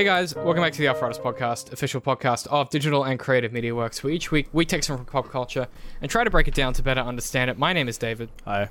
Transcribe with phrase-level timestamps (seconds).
[0.00, 3.74] Hey guys, welcome back to the Arthritis Podcast, official podcast of digital and creative media
[3.74, 5.68] works, where each week we take something from pop culture
[6.00, 7.58] and try to break it down to better understand it.
[7.58, 8.30] My name is David.
[8.46, 8.70] Hi.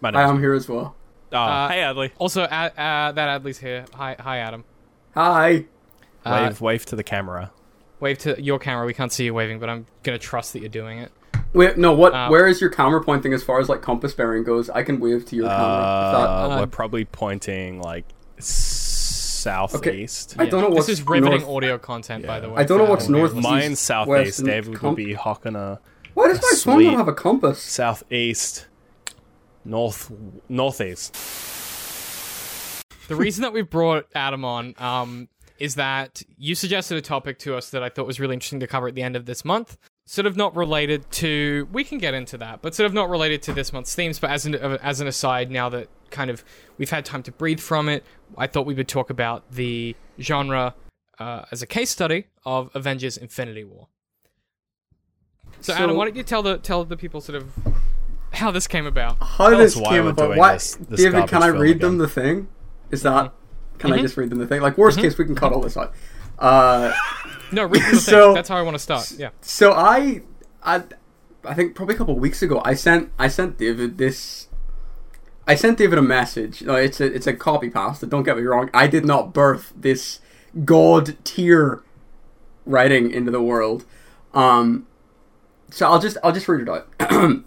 [0.00, 0.94] My Hi, name's I'm here as well.
[1.32, 2.12] Oh, Uh, hey Adley.
[2.18, 3.84] Also, uh, uh, that Adley's here.
[3.94, 4.62] Hi, hi, Adam.
[5.16, 5.64] Hi.
[6.24, 7.50] Uh, Wave, wave to the camera.
[7.98, 8.86] wave to your camera.
[8.86, 11.10] We can't see you waving, but I'm gonna trust that you're doing it.
[11.52, 11.94] Wait, no.
[11.94, 12.14] What?
[12.14, 14.70] Uh, where is your camera pointing as far as like compass bearing goes?
[14.70, 15.66] I can wave to your camera.
[15.66, 18.04] If that- Uh, uh, we're probably pointing like
[19.42, 20.36] southeast.
[20.38, 22.56] I don't know This is riveting north- audio content, by the way.
[22.62, 24.08] I don't know what's north- Mine's east, southeast.
[24.08, 25.80] west, and David com- will be hawking a
[26.14, 26.86] Why does my phone Sweet.
[26.86, 27.60] not have a compass?
[27.62, 28.66] southeast,
[29.64, 30.10] north,
[30.48, 31.14] northeast.
[33.08, 35.28] The reason that we brought Adam on um,
[35.58, 38.66] is that you suggested a topic to us that I thought was really interesting to
[38.66, 39.76] cover at the end of this month.
[40.04, 43.42] Sort of not related to, we can get into that, but sort of not related
[43.42, 44.18] to this month's themes.
[44.18, 46.44] But as an as an aside, now that kind of
[46.78, 48.04] we've had time to breathe from it,
[48.38, 50.74] I thought we would talk about the genre
[51.18, 53.88] uh, as a case study of Avengers: Infinity War.
[55.60, 57.50] So, So- Adam, why don't you tell the tell the people sort of
[58.32, 59.16] how this came about?
[59.22, 60.26] How Tell this why came about?
[60.26, 61.28] doing Why, this- this David?
[61.28, 62.48] Can I film read them the thing?
[62.90, 63.32] Is that?
[63.78, 64.02] Can I Mhm.
[64.02, 64.60] just read them the thing?
[64.62, 65.92] Like worst case, we can cut all this out.
[66.38, 66.92] Uh,
[67.52, 68.34] No, read the So- thing.
[68.34, 69.12] That's how I want to start.
[69.18, 69.28] Yeah.
[69.42, 70.22] so I,
[70.62, 70.82] I,
[71.44, 74.48] I think probably a couple of weeks ago, I sent I sent David this.
[75.46, 76.62] I sent David a message.
[76.62, 78.06] No, it's a it's a copy pasta.
[78.06, 78.70] Don't get me wrong.
[78.72, 80.20] I did not birth this
[80.64, 81.82] god tier
[82.64, 83.84] writing into the world.
[84.34, 84.86] Um,
[85.70, 86.88] so I'll just I'll just read it out.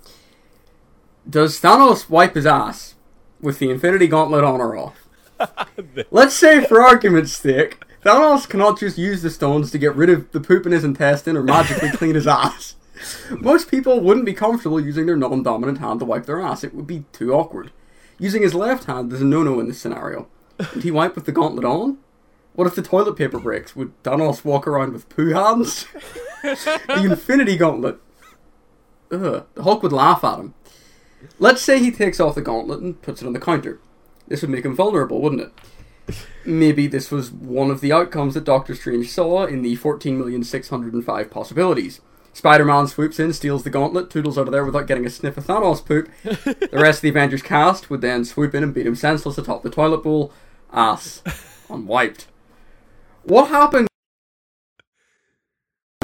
[1.29, 2.95] Does Thanos wipe his ass
[3.41, 5.07] with the Infinity Gauntlet on or off?
[6.11, 10.31] Let's say, for argument's sake, Thanos cannot just use the stones to get rid of
[10.31, 12.75] the poop in his intestine or magically clean his ass.
[13.31, 16.63] Most people wouldn't be comfortable using their non-dominant hand to wipe their ass.
[16.63, 17.71] It would be too awkward.
[18.17, 20.27] Using his left hand is a no-no in this scenario.
[20.57, 21.97] Would he wipe with the gauntlet on?
[22.53, 23.75] What if the toilet paper breaks?
[23.75, 25.85] Would Thanos walk around with poo hands?
[26.41, 27.99] the Infinity Gauntlet.
[29.11, 29.45] Ugh.
[29.53, 30.53] The Hulk would laugh at him.
[31.39, 33.79] Let's say he takes off the gauntlet and puts it on the counter.
[34.27, 36.15] This would make him vulnerable, wouldn't it?
[36.45, 41.99] Maybe this was one of the outcomes that Doctor Strange saw in the 14,605 possibilities.
[42.35, 45.37] Spider Man swoops in, steals the gauntlet, toodles out of there without getting a sniff
[45.37, 46.09] of Thanos poop.
[46.21, 49.63] the rest of the Avengers cast would then swoop in and beat him senseless atop
[49.63, 50.33] the toilet bowl.
[50.73, 51.23] Ass
[51.69, 52.27] unwiped.
[53.23, 53.87] What happened?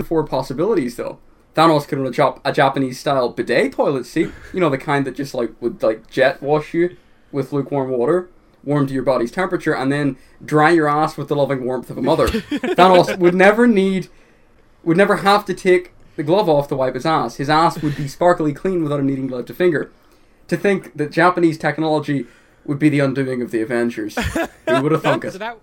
[0.06, 1.20] Four possibilities though.
[1.54, 4.32] Thanos could run a, a Japanese style bidet toilet seat.
[4.54, 6.96] You know the kind that just like would like jet wash you
[7.34, 8.30] with lukewarm water,
[8.64, 11.98] warm to your body's temperature, and then dry your ass with the loving warmth of
[11.98, 12.28] a mother.
[12.30, 14.08] Thanos would never need,
[14.86, 17.38] would never have to take the glove off to wipe his ass.
[17.38, 19.92] His ass would be sparkly clean without him needing glove to finger.
[20.50, 22.28] To think that Japanese technology
[22.66, 24.16] would be the undoing of the Avengers.
[24.68, 25.40] Who would have thunk So it?
[25.40, 25.58] that,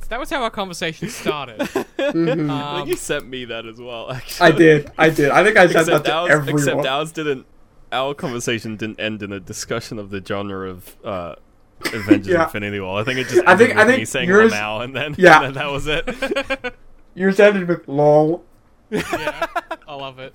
[0.00, 1.60] so that was how our conversation started.
[1.98, 2.16] I Um,
[2.76, 4.10] think you sent me that as well.
[4.12, 4.92] Actually, I did.
[4.98, 5.30] I did.
[5.30, 6.60] I think I said that Except to ours, everyone.
[6.62, 7.46] except ours didn't.
[7.92, 11.34] Our conversation didn't end in a discussion of the genre of uh,
[11.92, 12.44] Avengers: Yeah.
[12.44, 12.98] Infinity War.
[13.00, 14.96] I think it just I ended think- with I think me saying yours- Lamau, and
[14.96, 15.42] then Yeah.
[15.42, 16.74] and then that was it.
[17.14, 18.44] Yours ended with lol.
[18.92, 19.46] Yeah,
[19.88, 20.34] I love it.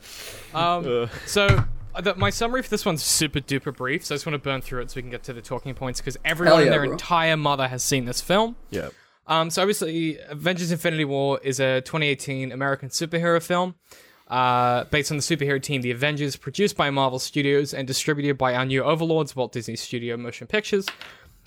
[0.54, 1.64] Um, Uh, so
[1.96, 4.40] uh, the, my summary for this one's super duper brief, so I just want to
[4.40, 6.66] burn through it so we can get to the talking points because everyone Hell and
[6.68, 6.92] yeah, their bro.
[6.92, 8.56] entire mother has seen this film.
[8.70, 8.90] yeah.
[9.30, 13.76] Um, so obviously, Avengers: Infinity War is a 2018 American superhero film.
[14.30, 18.56] Uh, based on the superhero team, the Avengers, produced by Marvel Studios and distributed by
[18.56, 20.86] our new overlords, Walt Disney Studio Motion Pictures.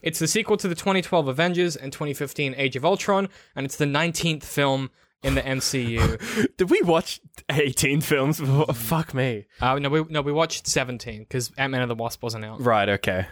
[0.03, 3.84] It's the sequel to the 2012 Avengers and 2015 Age of Ultron, and it's the
[3.84, 4.91] 19th film
[5.22, 6.56] in the MCU.
[6.56, 7.20] Did we watch
[7.50, 8.66] 18 films before?
[8.75, 9.47] Fuck me.
[9.60, 12.61] uh, no, we no we watched 17 because Ant Man and the Wasp wasn't out.
[12.61, 12.88] Right.
[12.88, 13.26] Okay.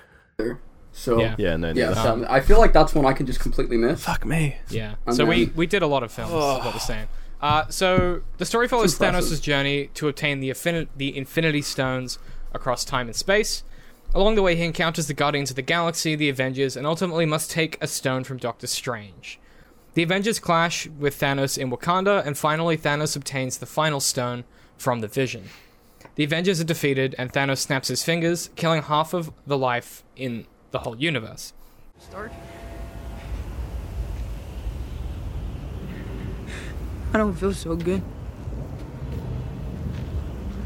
[0.93, 1.35] So Yeah.
[1.38, 1.56] Yeah.
[1.56, 1.73] No.
[1.73, 1.94] yeah, no.
[1.94, 4.05] so I feel like that's one I can just completely miss.
[4.05, 4.56] Fuck me.
[4.70, 4.96] Yeah.
[5.06, 6.31] And so we then- we did a lot of films.
[6.31, 7.08] Is what we're saying.
[7.40, 9.38] Uh, so the story follows It's impressive.
[9.38, 12.19] Thanos' journey to obtain the, affini- the Infinity Stones
[12.52, 13.62] across time and space.
[14.12, 17.50] Along the way, he encounters the Guardians of the Galaxy, the Avengers, and ultimately must
[17.50, 19.38] take a stone from Doctor Strange.
[19.99, 24.45] The Avengers clash with Thanos in Wakanda, and finally, Thanos obtains the final stone
[24.77, 25.49] from the Vision.
[26.15, 30.47] The Avengers are defeated, and Thanos snaps his fingers, killing half of the life in
[30.71, 31.53] the whole universe.
[31.99, 32.31] Stark?
[37.12, 38.00] I don't feel so good.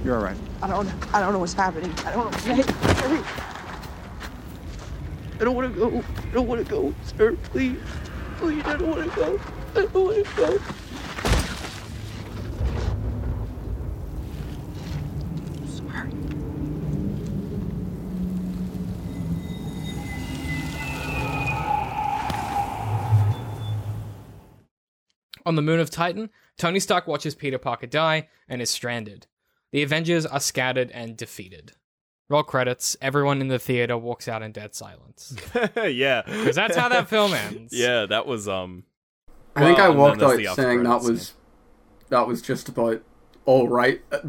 [0.04, 0.36] You're all right.
[0.60, 1.90] I don't I don't know what's happening.
[2.04, 2.54] I don't know.
[2.54, 2.62] Hey,
[3.00, 3.24] hurry.
[5.40, 6.04] I don't want to go.
[6.18, 7.34] I don't want to go, sir.
[7.44, 7.78] Please.
[8.42, 9.40] Please, I don't want to go.
[9.70, 10.58] I don't want to go.
[25.46, 26.28] On the moon of Titan,
[26.58, 29.28] Tony Stark watches Peter Parker die and is stranded.
[29.70, 31.74] The Avengers are scattered and defeated.
[32.32, 32.96] Roll credits.
[33.02, 35.36] Everyone in the theater walks out in dead silence.
[35.76, 37.72] yeah, Because that's how that film ends.
[37.72, 38.84] yeah, that was um.
[39.54, 41.34] I think I walked out saying that credits, was
[42.08, 43.02] that was just about
[43.44, 44.00] all right.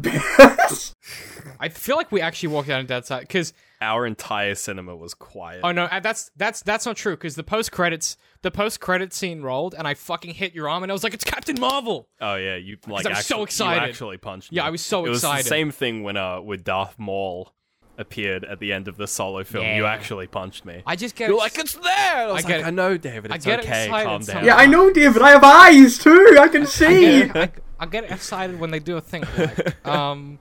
[1.60, 3.26] I feel like we actually walked out in dead silence.
[3.26, 5.60] Because Our entire cinema was quiet.
[5.62, 7.14] Oh no, uh, that's that's that's not true.
[7.14, 10.82] Because the post credits, the post credit scene rolled, and I fucking hit your arm,
[10.82, 13.82] and I was like, "It's Captain Marvel." Oh yeah, you like I was so excited.
[13.82, 14.56] You actually punched me.
[14.56, 15.44] Yeah, I was so it was excited.
[15.44, 17.54] the same thing when uh with Darth Maul
[17.98, 19.66] appeared at the end of the solo film.
[19.66, 20.82] You actually punched me.
[20.86, 22.16] I just get You're like, it's there.
[22.16, 23.30] I was I like, get- I know, David.
[23.32, 23.88] I It's get okay.
[23.88, 24.22] Calm down.
[24.22, 24.46] sometimes.
[24.46, 25.22] yeah, I know, David.
[25.22, 26.36] I have eyes too.
[26.40, 27.24] I can I see.
[27.26, 27.50] get, I,
[27.80, 29.24] I get excited when they do a thing.
[29.38, 30.38] Like, um,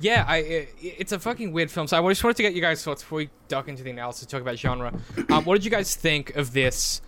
[0.00, 1.86] yeah, I it, it's a fucking weird film.
[1.86, 4.26] So I just wanted to get you guys' thoughts before we duck into the analysis,
[4.26, 4.92] talk about genre.
[5.30, 7.00] Um, what did you guys think of this?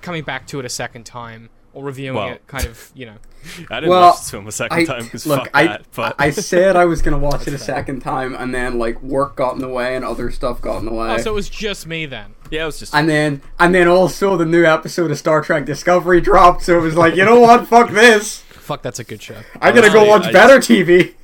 [0.00, 3.14] Coming back to it a second time or reviewing Well- it, kind of, you know.
[3.70, 5.40] I didn't Well, watch this film a second I time because look.
[5.40, 5.82] fuck I that.
[5.96, 9.34] But I said I was gonna watch it a second time, and then like work
[9.34, 11.10] got in the way and other stuff got in the way.
[11.14, 12.34] Oh, so it was just me then.
[12.52, 15.64] yeah, it was just and then and then also the new episode of Star Trek
[15.64, 17.66] Discovery dropped, so it was like, you know what?
[17.66, 18.38] Fuck this.
[18.42, 19.40] Fuck, that's a good show.
[19.60, 21.14] I gotta go watch I- better TV.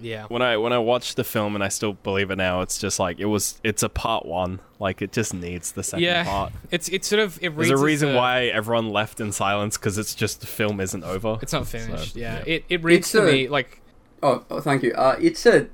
[0.00, 0.26] Yeah.
[0.28, 2.60] when I when I watched the film and I still believe it now.
[2.60, 3.60] It's just like it was.
[3.64, 4.60] It's a part one.
[4.80, 6.52] Like it just needs the second Yeah, part.
[6.70, 9.76] it's it's sort of it There's reads a reason a- why everyone left in silence
[9.76, 11.38] because it's just the film isn't over.
[11.42, 12.14] it's not finished.
[12.14, 12.38] So, yeah.
[12.38, 12.54] yeah.
[12.54, 13.80] it it reads It's to a- me like
[14.22, 14.92] Oh, oh thank you.
[14.94, 15.68] Uh, it's a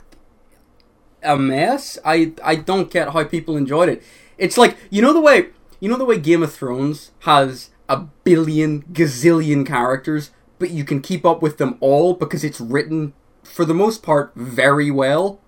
[1.23, 1.99] a mess.
[2.05, 4.03] I I don't get how people enjoyed it.
[4.39, 5.49] It's like you know the way
[5.81, 11.01] you know the way Game of Thrones has a billion gazillion characters, but you can
[11.03, 13.13] keep up with them all because it's written
[13.45, 15.41] for the most part very well.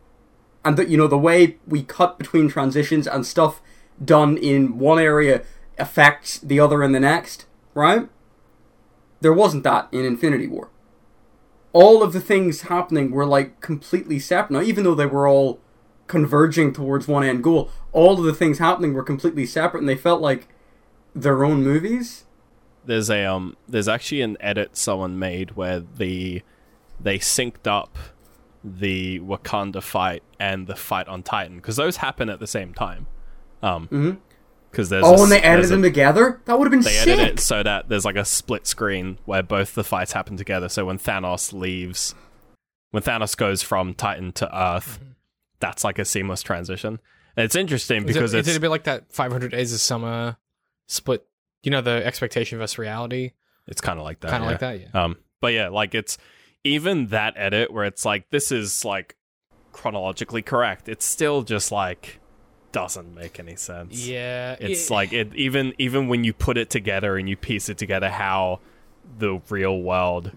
[0.64, 3.60] And that you know the way we cut between transitions and stuff
[4.04, 5.42] done in one area
[5.78, 8.08] affects the other in the next, right?
[9.20, 10.70] There wasn't that in Infinity War
[11.76, 14.50] all of the things happening were like completely separate.
[14.50, 15.60] Now, even though they were all
[16.06, 19.94] converging towards one end goal, all of the things happening were completely separate, and they
[19.94, 20.48] felt like
[21.14, 22.24] their own movies.
[22.86, 26.40] there's a um there's actually an edit someone made where the
[27.00, 27.96] they synced up
[28.64, 33.06] the Wakanda fight and the fight on Titan because those happen at the same time.
[33.62, 34.18] Um,
[34.70, 36.40] because there's Oh, a and they s- edited there's a- them together.
[36.44, 37.08] That would have been They sick.
[37.18, 40.68] edit it so that there's like a split screen where both the fights happen together.
[40.68, 42.14] So when Thanos leaves,
[42.90, 44.98] when Thanos goes from Titan to Earth,
[45.60, 46.98] that's like a seamless transition.
[47.36, 49.72] And it's interesting is because it, it's is it a bit like that 500 Days
[49.72, 50.36] of Summer
[50.86, 51.24] split?
[51.62, 53.32] You know the expectation versus reality,
[53.66, 54.30] it's kind of like that.
[54.30, 54.52] kind of yeah.
[54.52, 54.80] like that.
[54.94, 55.02] Yeah.
[55.04, 56.18] Um, but yeah, like it's
[56.66, 59.16] even that edit where it's like this is like
[59.72, 60.88] chronologically correct.
[60.88, 62.20] It's still just like
[62.72, 64.06] doesn't make any sense.
[64.06, 64.56] Yeah.
[64.60, 67.78] It's it- like it even even when you put it together and you piece it
[67.78, 68.60] together, how
[69.18, 70.32] the real world,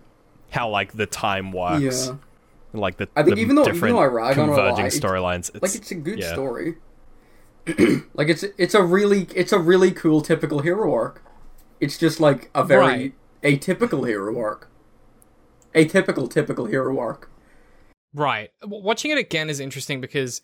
[0.52, 2.16] how like the time works, yeah,
[2.74, 4.76] like the I think the even though- even different though I rag on a lot,
[4.76, 5.50] converging storylines.
[5.54, 6.32] It's, like it's a good yeah.
[6.34, 6.76] story.
[8.14, 11.22] like it's it's a really it's a really cool typical hero arc.
[11.80, 13.14] It's just like a very Right.
[13.44, 14.70] atypical hero arc.
[15.74, 17.30] Atypical typical typical hero arc.
[18.14, 18.50] Right.
[18.64, 20.42] Watching it again is interesting because,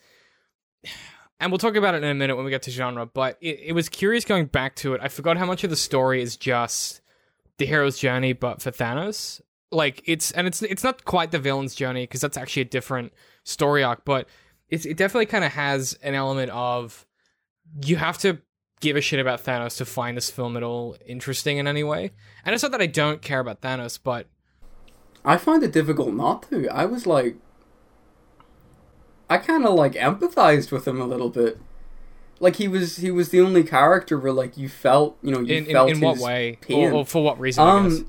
[1.40, 3.60] and we'll talk about it in a minute when we get to genre, but it,
[3.68, 5.02] it was curious going back to it.
[5.04, 7.02] I forgot how much of the story is just
[7.58, 9.42] the hero's journey, but for Thanos.
[9.72, 13.12] Like it's and it's it's not quite the villain's journey because that's actually a different
[13.44, 14.30] story arc, but
[14.70, 17.06] it's it definitely kind of has an element of
[17.84, 18.38] you have to
[18.80, 22.12] give a shit about Thanos to find this film at all interesting in any way.
[22.46, 24.28] And it's not that I don't care about Thanos, but
[25.26, 26.68] I find it difficult not to.
[26.70, 27.36] I was like,
[29.30, 31.58] I kind of like empathized with him a little bit.
[32.40, 35.56] Like he was, he was the only character where like you felt, you know, you
[35.56, 37.64] in in, felt in what his way or, or for what reason?
[37.64, 38.08] Um,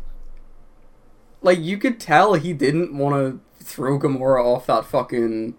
[1.42, 5.54] like you could tell he didn't want to throw Gamora off that fucking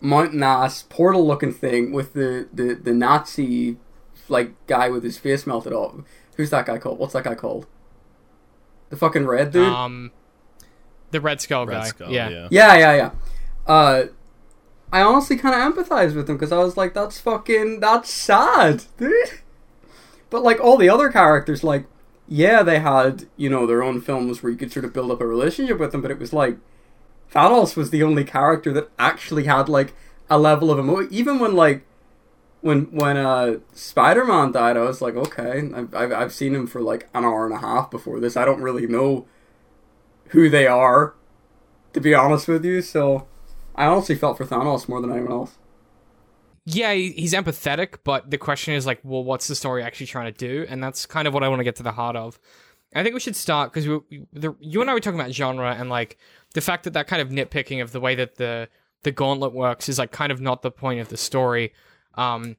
[0.00, 3.76] mountain ass portal looking thing with the the the Nazi
[4.28, 5.94] like guy with his face melted off.
[6.36, 6.98] Who's that guy called?
[6.98, 7.66] What's that guy called?
[8.88, 9.66] The fucking red dude.
[9.66, 10.10] Um,
[11.10, 11.88] the Red Skull Red guy.
[11.88, 12.28] Skull, yeah.
[12.28, 12.48] yeah.
[12.50, 13.10] Yeah, yeah, yeah.
[13.66, 14.04] Uh,
[14.92, 18.84] I honestly kind of empathized with him because I was like, that's fucking, that's sad,
[18.98, 19.40] dude.
[20.30, 21.86] But like all the other characters, like,
[22.28, 25.20] yeah, they had, you know, their own films where you could sort of build up
[25.20, 26.56] a relationship with them, but it was like,
[27.32, 29.94] Thanos was the only character that actually had like
[30.28, 31.12] a level of emotion.
[31.12, 31.84] Even when like,
[32.60, 36.66] when when uh Spider Man died, I was like, okay, I've, I've I've seen him
[36.66, 38.36] for like an hour and a half before this.
[38.36, 39.26] I don't really know
[40.30, 41.14] who they are,
[41.92, 42.82] to be honest with you.
[42.82, 43.26] So
[43.74, 45.58] I honestly felt for Thanos more than anyone else.
[46.66, 50.38] Yeah, he's empathetic, but the question is like, well, what's the story actually trying to
[50.38, 50.66] do?
[50.68, 52.38] And that's kind of what I want to get to the heart of.
[52.94, 54.26] I think we should start because we,
[54.60, 56.18] you and I were talking about genre and like
[56.54, 58.68] the fact that that kind of nitpicking of the way that the
[59.02, 61.72] the gauntlet works is like kind of not the point of the story.
[62.14, 62.56] Um,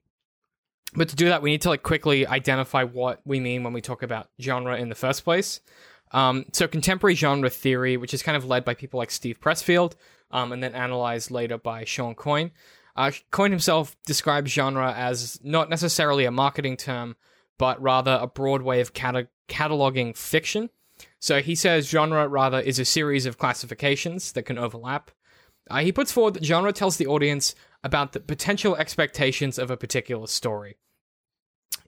[0.96, 3.82] but to do that, we need to like quickly identify what we mean when we
[3.82, 5.60] talk about genre in the first place.
[6.14, 9.94] Um, so contemporary genre theory, which is kind of led by people like Steve Pressfield,
[10.32, 12.52] um, and then analyzed later by Shawn Coyne.
[12.96, 17.16] Uh, Coyne himself describes genre as not necessarily a marketing term,
[17.58, 20.70] but rather a broad way of cata- cataloging fiction.
[21.20, 25.12] So he says genre rather is a series of classifications that can overlap.
[25.70, 29.78] Uh, he puts forward that genre tells the audience about the potential expectations of a
[29.78, 30.78] particular story.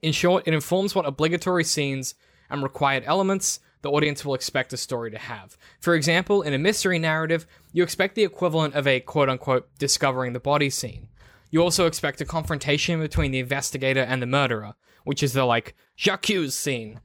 [0.02, 2.16] In short, it informs what obligatory scenes
[2.50, 5.58] and required elements the audience will expect a story to have.
[5.80, 10.34] For example, in a mystery narrative, you expect the equivalent of a quote unquote discovering
[10.34, 11.10] the body scene.
[11.52, 14.74] You also expect a confrontation between the investigator and the murderer,
[15.04, 17.02] which is the like j'accuse scene,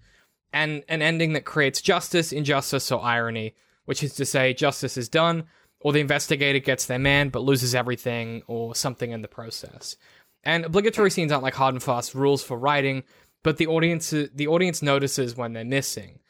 [0.52, 3.54] and an ending that creates justice, injustice, or irony,
[3.84, 5.44] which is to say justice is done,
[5.80, 9.96] or the investigator gets their man but loses everything, or something in the process.
[10.44, 13.02] And obligatory scenes aren't like hard and fast rules for writing,
[13.42, 16.20] but the audience the audience notices when they're missing.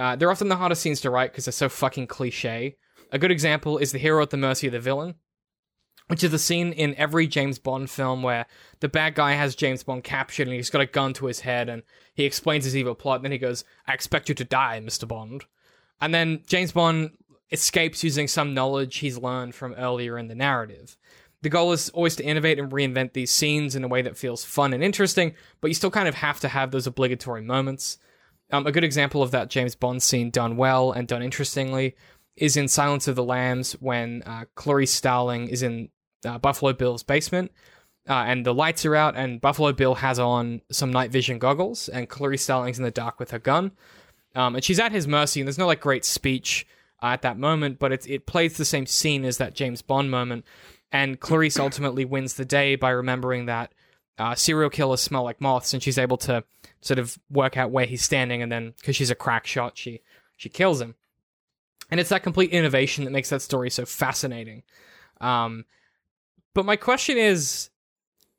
[0.00, 2.76] Uh, they're often the hardest scenes to write because they're so fucking cliche.
[3.12, 5.16] A good example is the hero at the mercy of the villain,
[6.06, 8.46] which is the scene in every James Bond film where
[8.80, 11.68] the bad guy has James Bond captured and he's got a gun to his head
[11.68, 11.82] and
[12.14, 13.16] he explains his evil plot.
[13.16, 15.44] And then he goes, "I expect you to die, Mister Bond,"
[16.00, 17.10] and then James Bond
[17.52, 20.96] escapes using some knowledge he's learned from earlier in the narrative.
[21.42, 24.44] The goal is always to innovate and reinvent these scenes in a way that feels
[24.44, 27.98] fun and interesting, but you still kind of have to have those obligatory moments.
[28.52, 31.94] Um, a good example of that James Bond scene done well and done interestingly
[32.36, 35.88] is in Silence of the Lambs when uh, Clarice Starling is in
[36.24, 37.52] uh, Buffalo Bill's basement
[38.08, 41.88] uh, and the lights are out and Buffalo Bill has on some night vision goggles
[41.88, 43.72] and Clarice Starling's in the dark with her gun.
[44.34, 46.66] Um, and she's at his mercy and there's no like great speech
[47.02, 50.10] uh, at that moment, but it, it plays the same scene as that James Bond
[50.10, 50.44] moment.
[50.92, 53.72] And Clarice ultimately wins the day by remembering that
[54.18, 56.44] uh, serial killers smell like moths, and she's able to
[56.80, 60.00] sort of work out where he's standing, and then because she's a crack shot, she
[60.36, 60.94] she kills him.
[61.90, 64.62] And it's that complete innovation that makes that story so fascinating.
[65.20, 65.64] Um,
[66.54, 67.70] but my question is: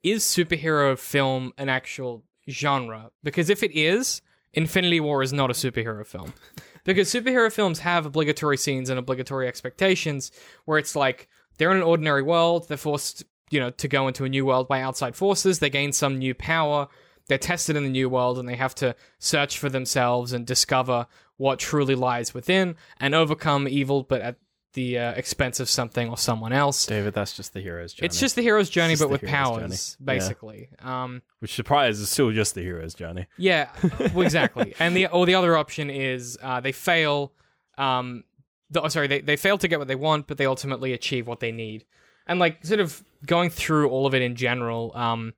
[0.03, 3.11] Is superhero film an actual genre?
[3.23, 4.21] Because if it is,
[4.53, 6.33] Infinity War is not a superhero film.
[6.83, 10.31] because superhero films have obligatory scenes and obligatory expectations
[10.65, 14.25] where it's like they're in an ordinary world, they're forced, you know, to go into
[14.25, 16.87] a new world by outside forces, they gain some new power,
[17.31, 21.07] they're tested in the new world and they have to search for themselves and discover
[21.37, 24.35] what truly lies within and overcome evil but at
[24.73, 26.85] the uh, expense of something or someone else.
[26.85, 28.07] David, that's just the hero's journey.
[28.07, 29.75] It's just the hero's journey, but with powers, journey.
[29.99, 30.13] Yeah.
[30.13, 30.69] basically.
[30.79, 33.27] Um, which surprises is still just the hero's journey.
[33.37, 33.69] yeah,
[34.13, 34.73] well, exactly.
[34.77, 37.31] And the or the other option is uh, they fail.
[37.77, 38.25] Um,
[38.69, 41.27] the, oh, sorry, they they fail to get what they want, but they ultimately achieve
[41.27, 41.85] what they need.
[42.27, 45.33] And like sort of going through all of it in general, um,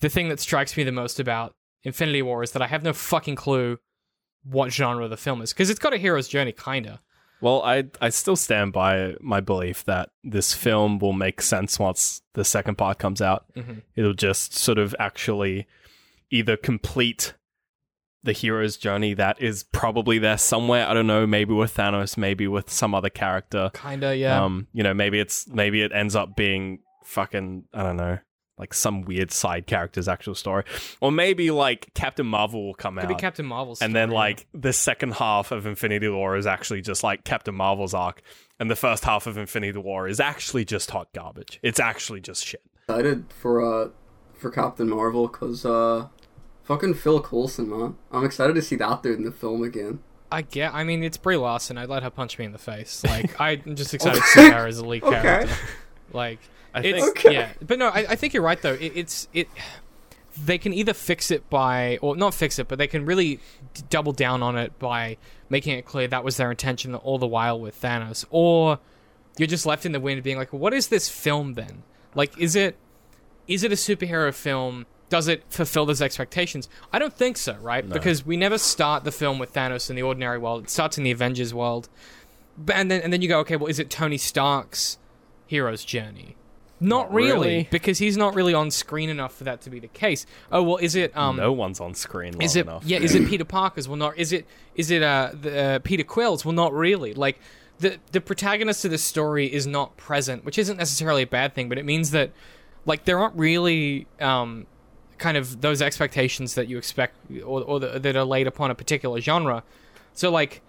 [0.00, 2.92] the thing that strikes me the most about Infinity War is that I have no
[2.92, 3.78] fucking clue
[4.44, 7.00] what genre the film is because it's got a hero's journey, kinda.
[7.40, 12.22] Well, I I still stand by my belief that this film will make sense once
[12.34, 13.44] the second part comes out.
[13.54, 13.82] Mhm.
[13.94, 15.66] It'll just sort of actually
[16.30, 17.34] either complete
[18.24, 20.86] the hero's journey that is probably there somewhere.
[20.88, 23.70] I don't know, maybe with Thanos, maybe with some other character.
[23.72, 24.42] Kinda, yeah.
[24.44, 28.18] Um, you know, maybe it's maybe it ends up being fucking I don't know,
[28.58, 30.64] like some weird side character's actual story,
[31.00, 33.08] or maybe like Captain Marvel will come Could out.
[33.08, 34.16] be Captain Marvel's and then story.
[34.16, 38.22] like the second half of Infinity War is actually just like Captain Marvel's arc,
[38.58, 41.60] and the first half of Infinity War is actually just hot garbage.
[41.62, 42.62] It's actually just shit.
[42.88, 43.90] I did for uh
[44.34, 46.08] for Captain Marvel because uh
[46.64, 47.96] fucking Phil Coulson man.
[48.10, 50.00] I'm excited to see that dude in the film again.
[50.30, 50.74] I get.
[50.74, 51.78] I mean, it's Brie Larson.
[51.78, 53.02] I'd let her punch me in the face.
[53.02, 55.22] Like, I'm just excited to see her as a lead Okay.
[55.22, 55.54] character.
[56.12, 56.38] Like,
[56.78, 57.34] I it's think- Okay.
[57.34, 57.50] yeah.
[57.66, 58.74] But no, I, I think you're right though.
[58.74, 59.48] It, it's it.
[60.44, 63.40] They can either fix it by, or not fix it, but they can really
[63.74, 65.16] d- double down on it by
[65.48, 68.78] making it clear that was their intention all the while with Thanos, or
[69.36, 71.82] you're just left in the wind, being like, what is this film then?
[72.14, 72.76] Like, is it
[73.48, 74.86] is it a superhero film?
[75.08, 76.68] Does it fulfill those expectations?
[76.92, 77.88] I don't think so, right?
[77.88, 80.64] Because we never start the film with Thanos in the ordinary world.
[80.64, 81.88] It starts in the Avengers world.
[82.58, 84.98] But, and then and then you go, okay, well, is it Tony Stark's
[85.46, 86.36] hero's journey?
[86.80, 87.68] Not, Not really, really.
[87.70, 90.26] because he's not really on screen enough for that to be the case.
[90.52, 92.84] Oh well, is it um no one's on screen long is it enough.
[92.84, 92.98] yeah?
[92.98, 93.88] Is it Peter Parker's?
[93.88, 94.16] Well, not.
[94.16, 96.44] Is it is it uh, the, uh Peter Quill's?
[96.44, 97.14] Well, not really.
[97.14, 97.38] Like
[97.80, 101.68] the the protagonist of this story is not present, which isn't necessarily a bad thing,
[101.68, 102.30] but it means that
[102.86, 104.66] like there aren't really um
[105.18, 108.74] kind of those expectations that you expect or, or the, that are laid upon a
[108.76, 109.64] particular genre.
[110.14, 110.62] So like,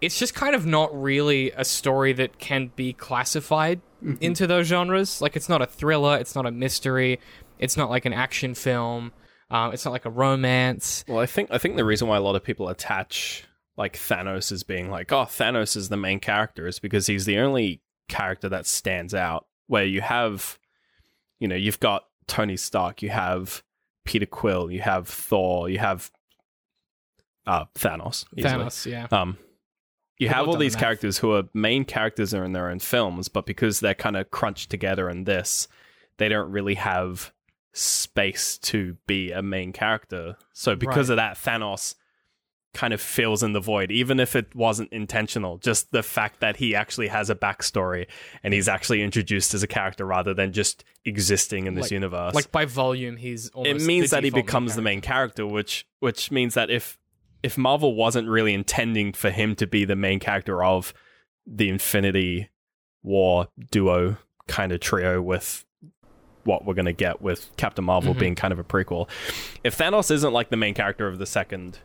[0.00, 3.80] it's just kind of not really a story that can be classified
[4.20, 5.20] into those genres.
[5.20, 6.16] Like, it's not a thriller.
[6.18, 7.20] It's not a mystery.
[7.58, 9.12] It's not like an action film.
[9.50, 11.04] Um, it's not like a romance.
[11.06, 13.44] Well, I think I think the reason why a lot of people attach
[13.76, 17.38] like Thanos as being like, oh, Thanos is the main character is because he's the
[17.38, 19.46] only character that stands out.
[19.66, 20.58] Where you have,
[21.38, 23.62] you know, you've got Tony Stark, you have
[24.04, 26.10] Peter Quill, you have Thor, you have
[27.46, 28.24] uh, Thanos.
[28.36, 28.54] easily.
[28.54, 29.06] Thanos, yeah.
[29.10, 29.36] Um,
[30.22, 33.46] you have all these characters who are main characters are in their own films, but
[33.46, 35.68] because they're kind of crunched together in this,
[36.18, 37.32] they don't really have
[37.72, 40.36] space to be a main character.
[40.52, 41.14] So because Right.
[41.14, 41.94] of that, Thanos
[42.74, 45.58] kind of fills in the void, even if it wasn't intentional.
[45.58, 48.06] Just the fact that he actually has a backstory
[48.42, 52.34] and he's actually introduced as a character rather than just existing in this Like- universe
[52.34, 56.30] Like by volume, he's almost it means that he becomes the main character, which which
[56.30, 56.98] means that if
[57.42, 60.94] if Marvel wasn't really intending for him to be the main character of
[61.46, 62.48] the Infinity
[63.02, 65.64] War duo kind of trio with
[66.44, 68.18] what we're gonna get with Captain Marvel Mhm.
[68.18, 69.08] being kind of a prequel,
[69.64, 71.78] if Thanos isn't like the main character of the second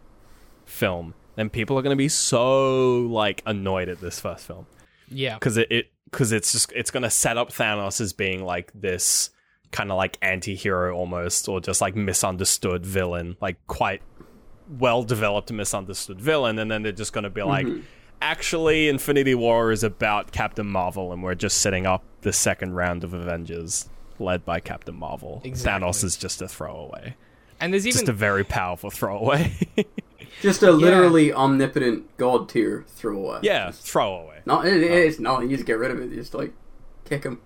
[0.65, 4.65] film, then people are gonna be so like annoyed at this first film
[5.09, 5.35] Yeah.
[5.35, 9.29] because it it because it's just it's gonna set up Thanos as being like this
[9.71, 14.01] kind of like anti-hero almost or just like misunderstood villain like quite
[14.79, 17.81] well developed misunderstood villain and then they're just gonna be like mm-hmm.
[18.21, 23.03] actually infinity war is about captain marvel and we're just setting up the second round
[23.03, 25.87] of avengers led by captain marvel Exactly.
[25.87, 27.15] thanos is just a throwaway
[27.59, 29.55] And there's even just a very powerful throwaway
[30.41, 33.39] Just a literally omnipotent god tier throwaway.
[33.41, 35.41] yeah throwaway No, it, it's not.
[35.43, 36.09] You just get rid of it.
[36.09, 36.53] You just like
[37.05, 37.39] kick him.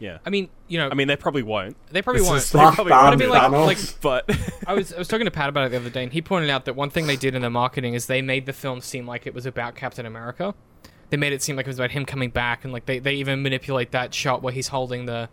[0.00, 2.38] Yeah I mean, you know, i mean they probably won't they probably this won't.
[2.42, 3.04] is- They probably won't.
[3.12, 4.30] I mean, like- like- but
[4.66, 6.50] I was I was talking to Pat about it the other day, and he pointed
[6.50, 9.06] out that one thing they did in the marketing is they made the film seem
[9.06, 10.54] like it was about Captain America.
[11.10, 13.14] They made it seem like it was about him coming back, and like they, they
[13.14, 15.28] even manipulate that shot where he's holding the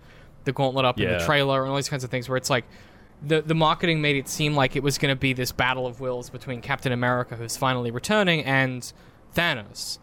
[0.45, 2.29] the gauntlet up in the trailer and all these kinds of things.
[2.29, 2.63] Where it's like
[3.21, 5.99] the the marketing made it seem like it was going to be this battle of
[5.99, 8.91] wills between Captain America, who's finally returning, and
[9.35, 9.99] Thanos.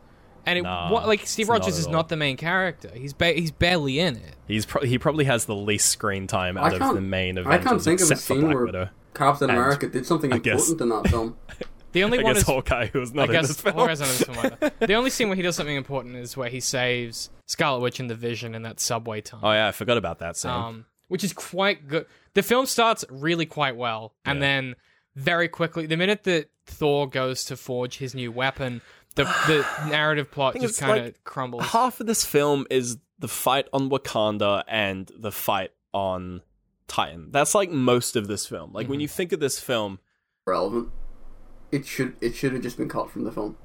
[0.47, 2.91] And it Nah, what, like Steve Rogers is not the main character.
[2.95, 4.35] He's ba- he's barely in it.
[4.49, 7.65] He's pro- he probably has the least screen time out of the main I Avengers.
[7.69, 8.89] can't think of a except for scene Black where Widow.
[9.15, 11.37] Captain And America did something I guess- important in that film.
[11.93, 13.75] The only I one guess is Hawkeye, who was I not in guess this film.
[13.77, 14.73] Hawkeye's not in this film either.
[14.87, 18.09] The only scene where he does something important is where he saves Scarlet Witch and
[18.09, 20.51] the Vision in that subway tunnel, oh yeah, I forgot about that scene.
[20.51, 22.07] um, which is quite good.
[22.33, 24.41] The film starts really quite well, and Yeah.
[24.47, 24.77] then
[25.17, 28.81] very quickly, the minute that Thor goes to forge his new weapon,
[29.15, 31.65] the the narrative plot just kind of like, crumbles.
[31.65, 36.43] Half of this film is the fight on Wakanda and the fight on
[36.89, 37.29] Titan.
[37.31, 38.73] That's like most of this film.
[38.73, 39.01] Like when Mm-hmm.
[39.03, 39.99] you think of this film,
[40.47, 40.89] Relevant.
[41.71, 43.57] It should it should have just been cut from the film.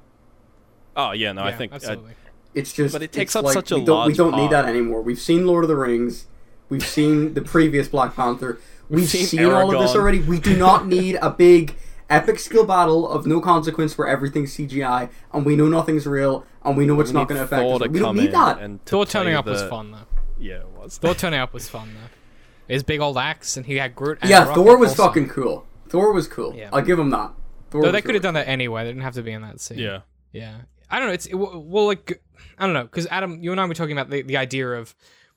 [0.96, 2.12] oh yeah, no, I think uh, absolutely.
[2.54, 4.50] It's just But it takes up like, such a we don't, we don't need part.
[4.52, 5.02] that anymore.
[5.02, 6.26] We've seen Lord of the Rings.
[6.70, 8.58] We've seen the previous Black Panther.
[8.88, 10.20] We've, seen seen, all of this already.
[10.20, 11.76] We do not need a big
[12.10, 16.76] epic skill battle of no consequence where everything's CGI and we know nothing's real and
[16.76, 17.82] we know it's not going to affect us.
[17.82, 18.58] to We don't need that.
[18.60, 20.06] And to Thor turning up was fun though.
[20.38, 20.98] Yeah, it was.
[20.98, 22.72] Thor turning up was fun though.
[22.72, 24.18] His big old axe, and he had Groot.
[24.20, 25.04] And yeah, Rocket Thor was also.
[25.04, 25.66] fucking cool.
[25.88, 26.54] Thor was cool.
[26.54, 26.68] Yeah.
[26.72, 27.32] I'll give him that.
[27.70, 28.84] Thor Though they could have done that anyway.
[28.84, 29.78] They didn't have to be in that scene.
[29.78, 30.00] Yeah.
[30.32, 30.56] Yeah,
[30.90, 31.14] I don't know.
[31.14, 32.22] It's it, well, like
[32.58, 34.94] I don't know, because Adam, you and I were talking about the, the idea of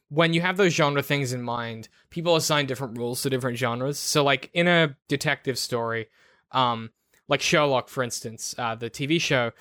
[0.10, 3.98] when you have those genre things in mind, people assign different rules to different genres.
[3.98, 6.08] So, like in a detective story,
[6.52, 6.92] um,
[7.28, 9.52] like Sherlock, for instance, uh, the TV show,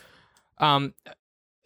[0.59, 0.95] um,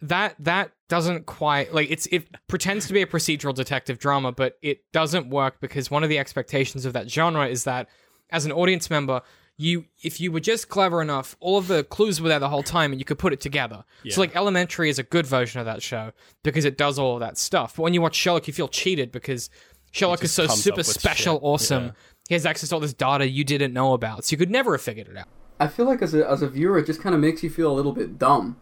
[0.01, 4.57] that that doesn't quite like it's it pretends to be a procedural detective drama, but
[4.61, 7.89] it doesn't work because one of the expectations of that genre is that
[8.29, 9.21] as an audience member,
[9.57, 12.63] you if you were just clever enough, all of the clues were there the whole
[12.63, 13.83] time, and you could put it together.
[14.11, 16.11] So like Elementary is a good version of that show
[16.43, 17.75] because it does all of that stuff.
[17.75, 19.49] But when you watch Sherlock, you feel cheated because
[19.91, 21.43] Sherlock is so super special, shit.
[21.43, 21.85] awesome.
[21.85, 21.91] Yeah.
[22.27, 24.73] He has access to all this data you didn't know about, so you could never
[24.73, 25.27] have figured it out.
[25.59, 27.71] I feel like as a as a viewer, it just kind of makes you feel
[27.71, 28.57] a little bit dumb.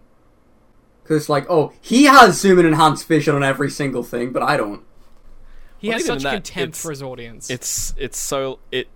[1.02, 4.42] Because it's like, oh, he has zoom and enhanced vision on every single thing, but
[4.44, 4.84] I don't.
[5.78, 7.50] He Well, has such that, contempt for his audience.
[7.50, 8.88] it's it's so it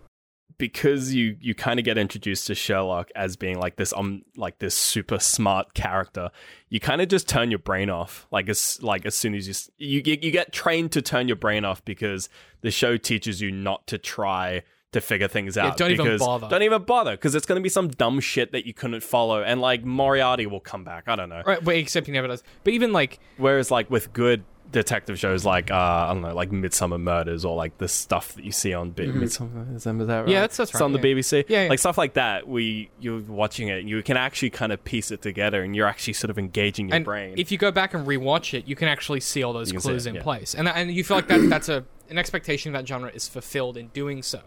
[0.57, 4.59] because you you kind of get introduced to Sherlock as being like this um like
[4.59, 6.31] this super smart character.
[6.69, 10.01] You kind of just turn your brain off like as like as soon as you
[10.03, 12.29] you you get trained to turn your brain off because
[12.61, 15.77] the show teaches you not to try to figure things out.
[15.77, 16.47] don't even bother.
[16.47, 19.43] Don't even bother because it's going to be some dumb shit that you couldn't follow,
[19.43, 21.03] and like Moriarty will come back.
[21.07, 21.43] I don't know.
[21.45, 22.43] right, but except he never does.
[22.63, 26.49] But even like Whereas like with good detective shows like uh, I don't know, like
[26.51, 29.75] Midsomer Murders or like the stuff that you see on B- Midsomer.
[29.75, 30.27] Is that right?
[30.27, 31.15] Yeah, that's- that's It's on right, the yeah.
[31.15, 31.45] BBC.
[31.47, 31.69] Yeah, yeah.
[31.69, 32.47] like stuff like that.
[32.47, 35.87] We you're watching it, and you can actually kind of piece it together, and you're
[35.87, 37.35] actually sort of engaging your and brain.
[37.37, 39.81] if you go back and rewatch it, you can actually see all those You can
[39.81, 40.23] see clues it, in yeah.
[40.23, 43.27] place, and and you feel like that that's a an expectation of that genre is
[43.27, 44.41] fulfilled in doing so.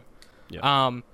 [0.49, 0.87] Yeah.
[0.87, 1.05] Um,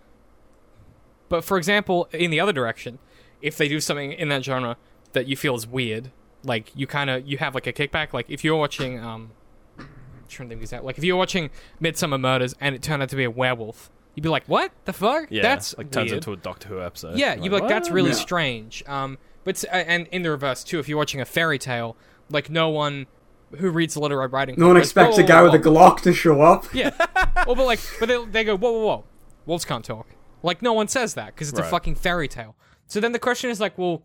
[1.29, 2.99] but for example, in the other direction,
[3.42, 4.77] if they do something in that genre
[5.12, 6.11] that you feel is weird,
[6.46, 8.12] like you kind of you have like a kickback.
[8.12, 9.32] Like if you're watching, um,
[9.78, 9.87] I'm
[10.28, 10.85] trying to think of that.
[10.85, 11.50] Like if you're watching
[11.82, 14.92] Midsomer Murders and it turned out to be a werewolf, you'd be like, "What the
[14.92, 15.26] fuck?
[15.30, 17.18] yeah, that's like turns weird." into a Doctor Who episode.
[17.18, 18.16] Yeah, you'd be like, that's really Yeah.
[18.16, 18.82] strange.
[18.87, 21.96] Um, but uh, and in the reverse too, if you're watching a fairy tale,
[22.30, 23.06] like no one
[23.59, 25.54] who reads the Little Red Riding No one Hood goes, expects "Whoa, a guy with
[25.54, 25.59] a.
[25.59, 26.66] Glock to show up.
[26.74, 26.90] Yeah.
[27.46, 29.04] well, but like, but they, they go, whoa, whoa, whoa,
[29.46, 30.09] wolves can't talk.
[30.42, 32.56] Like no one says that because it's a fucking fairy tale.
[32.88, 34.02] So then the question is like, well,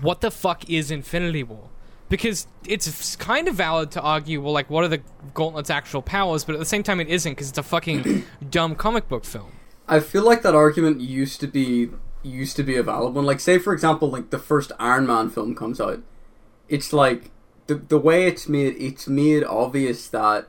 [0.00, 1.68] what the fuck is Infinity War?
[2.08, 5.02] Because it's kind of valid to argue, well, like, what are the
[5.34, 6.44] Gauntlet's actual powers?
[6.44, 9.52] But at the same time, it isn't because it's a fucking dumb comic book film.
[9.88, 11.90] I feel like that argument used to be
[12.22, 13.24] used to be a valid one.
[13.24, 16.00] Like, say for example, like the first Iron Man film comes out,
[16.68, 17.30] it's like
[17.66, 18.76] the the way it's made.
[18.78, 20.48] It's made obvious that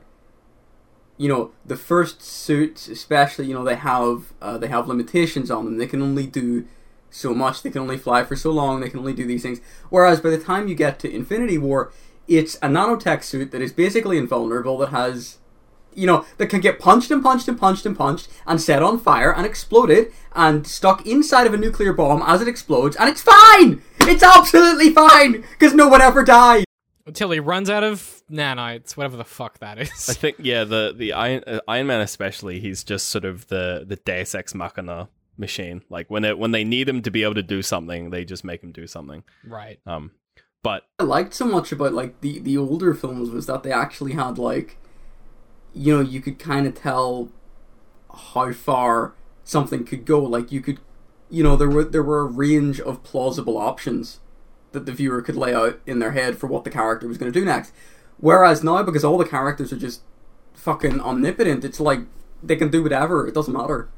[1.16, 5.64] you know the first suits, especially you know they have uh, they have limitations on
[5.64, 5.78] them.
[5.78, 6.66] They can only do
[7.10, 7.62] so much.
[7.62, 8.80] They can only fly for so long.
[8.80, 9.60] They can only do these things.
[9.90, 11.92] Whereas by the time you get to Infinity War,
[12.26, 14.78] it's a nanotech suit that is basically invulnerable.
[14.78, 15.38] That has
[15.94, 18.98] you know, that can get punched and punched and punched and punched and set on
[18.98, 23.22] fire and exploded and stuck inside of a nuclear bomb as it explodes, and it's
[23.22, 23.82] fine!
[24.02, 25.44] It's absolutely fine!
[25.58, 26.64] Because no one ever died!
[27.04, 30.08] Until he runs out of nanites, whatever the fuck that is.
[30.08, 33.84] I think yeah, the the Iron uh, Iron Man especially, he's just sort of the
[33.86, 35.82] the Deus Ex Machina machine.
[35.88, 38.44] Like when it when they need him to be able to do something, they just
[38.44, 39.22] make him do something.
[39.46, 39.78] right.
[39.86, 40.12] Um,
[40.62, 44.12] but I liked so much about, like, the, the older films was that they actually
[44.12, 44.76] had, like,
[45.72, 47.30] you know, you could kind of tell
[48.12, 50.20] how far something could go.
[50.20, 50.80] Like, you could,
[51.30, 54.18] you know, there were, there were a range of plausible options
[54.72, 57.32] that the viewer could lay out in their head for what the character was going
[57.32, 57.72] to do next.
[58.18, 60.02] Whereas now, because all the characters are just
[60.54, 62.00] fucking omnipotent, it's like
[62.42, 63.26] they can do whatever.
[63.28, 63.88] It doesn't matter.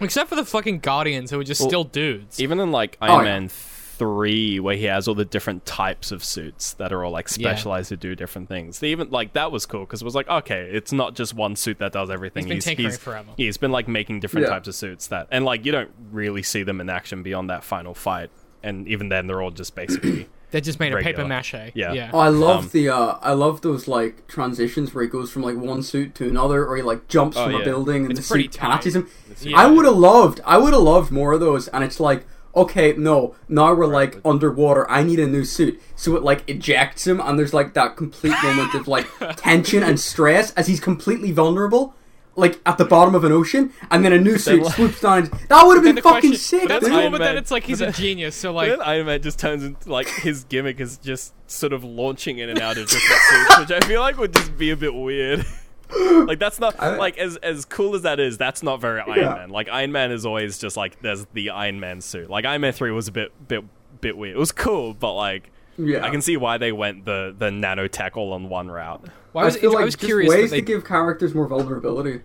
[0.00, 2.40] Except for the fucking Guardians, who are just Well, still dudes.
[2.40, 3.32] even in like Oh, Iron yeah.
[3.32, 7.28] Man three, where he has all the different types of suits that are all like
[7.28, 7.50] Yeah.
[7.50, 8.80] specialized to do different things.
[8.80, 11.54] They even like that was cool because it was like okay, it's not just one
[11.56, 12.46] suit that does everything.
[12.46, 13.28] He's been tinkering forever.
[13.36, 14.52] yeah, He's been like making different Yeah.
[14.54, 17.62] types of suits that, and like you don't really see them in action beyond that
[17.62, 18.30] final fight.
[18.64, 21.72] And even then, they're all just basically They just made a paper mache.
[21.74, 21.92] Yeah.
[21.92, 22.10] Yeah.
[22.12, 25.42] Oh, I love Um, the uh, I love those like transitions where he goes from
[25.42, 28.28] like one suit to another, or he like jumps Oh, from a building and It's
[28.28, 29.08] the pretty suit catches him.
[29.42, 29.58] Yeah.
[29.58, 31.66] I would have loved, I would have loved more of those.
[31.66, 34.88] And it's like, okay, no, now we're like underwater.
[34.88, 38.36] I need a new suit, so it like ejects him, and there's like that complete
[38.44, 41.96] moment of like tension and stress as he's completely vulnerable.
[42.36, 45.30] Like at the bottom of an ocean, and then a new suit like- swoops down.
[45.48, 46.92] That would have been fucking question- sick, but that's dude.
[46.92, 48.34] cool, but then it's like he's but a genius.
[48.34, 51.84] So like, then Iron Man just turns into like his gimmick is just sort of
[51.84, 54.76] launching in and out of different suits, which I feel like would just be a
[54.76, 55.44] bit weird.
[56.26, 58.36] like that's not I- like as as cool as that is.
[58.36, 59.34] That's not very Iron Yeah.
[59.34, 59.50] Man.
[59.50, 62.28] Like Iron Man is always just like there's the Iron Man suit.
[62.28, 63.62] Like Iron Man three was a bit bit
[64.00, 64.34] bit weird.
[64.34, 66.04] It was cool, but like Yeah.
[66.04, 69.04] I can see why they went the the nanotech all on one route.
[69.32, 70.30] well, I was, I feel like I was curious.
[70.30, 72.20] ways they, to give characters more vulnerability.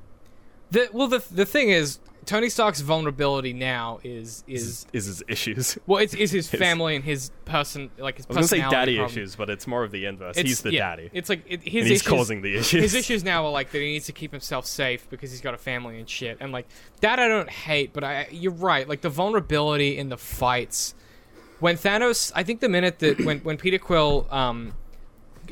[0.71, 5.79] the, well, the the thing is, Tony Stark's vulnerability now is is Is his issues?
[5.87, 8.57] well, it's is his His- family and his person, like his I was gonna say
[8.57, 9.11] personality daddy problem.
[9.17, 10.37] issues, but it's more of the inverse.
[10.37, 11.09] It's- he's the yeah, daddy.
[11.11, 12.83] It's like it, his and he's issues, causing the issues.
[12.83, 15.55] His issues now are like that he needs to keep himself safe because he's got
[15.55, 16.37] a family and shit.
[16.39, 16.67] And like
[17.01, 18.87] that, I don't hate, but I you're right.
[18.87, 20.93] Like the vulnerability in the fights
[21.59, 22.31] when Thanos.
[22.35, 24.73] I think the minute that when when Peter Quill um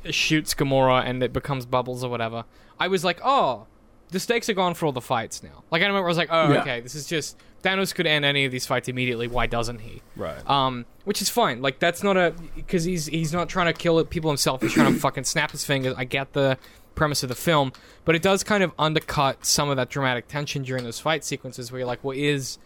[0.09, 2.45] shoots Gamora and it becomes bubbles or whatever,
[2.79, 3.65] I was like, oh,
[4.09, 5.63] the stakes are gone for all the fights now.
[5.71, 6.61] Like I remember I was like, oh, Yeah.
[6.61, 9.27] okay, this is just Thanos could end any of these fights immediately.
[9.27, 10.01] Why doesn't he?
[10.15, 10.47] right.
[10.49, 11.61] Um, which is fine.
[11.61, 14.61] Like that's not a because he's he's not trying to kill people himself.
[14.61, 15.93] He's trying to fucking snap his fingers.
[15.97, 16.57] I get the
[16.95, 17.71] premise of the film,
[18.05, 21.71] but it does kind of undercut some of that dramatic tension during those fight sequences
[21.71, 22.57] where you're like, well, is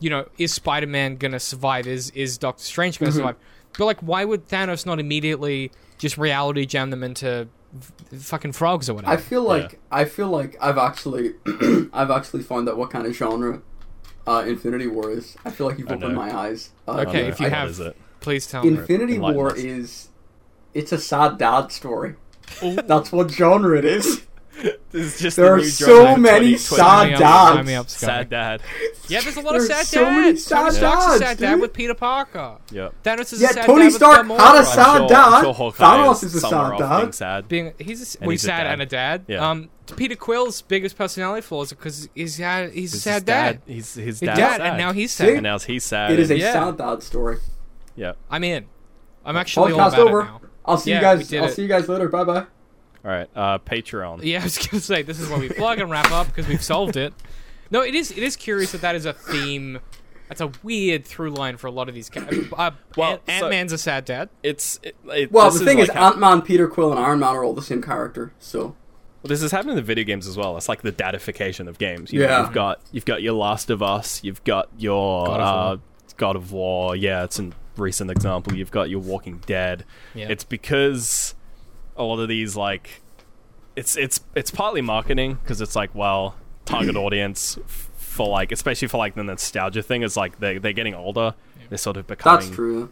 [0.00, 1.86] you know, is Spider Man gonna survive?
[1.86, 3.36] Is is Doctor Strange gonna survive?
[3.76, 8.88] But like, why would Thanos not immediately just reality gem them into f- fucking frogs
[8.88, 9.12] or whatever?
[9.12, 11.34] I feel like I feel like I've actually
[11.92, 13.60] I've actually found out what kind of genre
[14.26, 15.36] uh, Infinity War is.
[15.44, 16.70] I feel like you've opened my eyes.
[16.86, 17.96] Uh, Okay, if you what have- it?
[18.20, 18.70] Please tell me.
[18.70, 20.08] Infinity War is
[20.74, 22.14] it's a sad dad story.
[22.62, 24.22] That's what genre it is.
[24.90, 26.58] This is just There the are new so drama of many 2020.
[26.58, 27.54] sad me up, dads.
[27.56, 28.08] sign me up, Scott.
[28.08, 28.62] Sad dad.
[29.08, 30.44] Yeah, there's a lot of sad so many dads.
[30.44, 31.60] sad Tony Stark's a dads, sad dad dude.
[31.62, 32.56] with Peter Parker.
[32.72, 32.94] Yep.
[33.04, 34.64] Thanos is Yeah, a sad Tony dad Stark with had a Gamora.
[34.64, 35.40] sad sure, dad.
[35.42, 36.98] Sure Thanos is a sad dad.
[37.00, 37.48] being sad.
[37.48, 38.72] being he's a, well, he's he's a sad dad.
[38.72, 39.24] and a dad.
[39.28, 39.50] Yeah.
[39.50, 43.52] Um, Peter Quill's biggest personality flaw is because he's had he's a His sad dad.
[43.52, 43.72] dad.
[43.74, 44.60] He's his His dad's dad, sad.
[44.66, 45.24] and now he's See?
[45.24, 45.32] sad.
[45.34, 46.10] and now he's sad.
[46.10, 46.52] It is a Yeah.
[46.52, 47.38] sad dad story.
[47.96, 48.12] yeah.
[48.30, 48.66] I'm in.
[49.24, 50.20] I'm actually all Podcast about over.
[50.20, 50.40] it now.
[50.66, 51.32] I'll see you guys.
[51.32, 52.08] I'll see you guys later.
[52.08, 52.44] Bye bye.
[53.08, 53.28] All right.
[53.34, 54.20] Uh, Patreon.
[54.22, 56.62] Yeah, I was gonna say this is where we plug and wrap up because we've
[56.62, 57.14] solved it.
[57.70, 59.80] No, it is it is curious that that is a theme.
[60.28, 62.10] That's a weird through line for a lot of these.
[62.10, 64.28] Ca- uh, Well, Ant- so- Ant-Man's a sad dad.
[64.42, 67.20] It's it, it, Well, the thing is, like how- Ant Man, Peter Quill, and Iron
[67.20, 68.34] Man are all the same character.
[68.38, 68.76] So
[69.22, 70.58] Well, this is happening in the video games as well.
[70.58, 72.12] It's like the dadification of games.
[72.12, 72.42] You know, Yeah.
[72.42, 74.22] you've got you've got your Last of Us.
[74.22, 75.80] You've got your God of uh, War.
[76.18, 76.94] God of War.
[76.94, 78.54] Yeah, it's a recent example.
[78.54, 79.86] You've got your Walking Dead.
[80.14, 80.26] Yeah.
[80.28, 81.34] It's because
[81.98, 83.02] a lot of these like
[83.76, 88.88] it's it's it's partly marketing because it's like well target audience f- for like especially
[88.88, 91.34] for like the nostalgia thing is like they they're getting older.
[91.68, 92.90] They're sort of becoming that's true.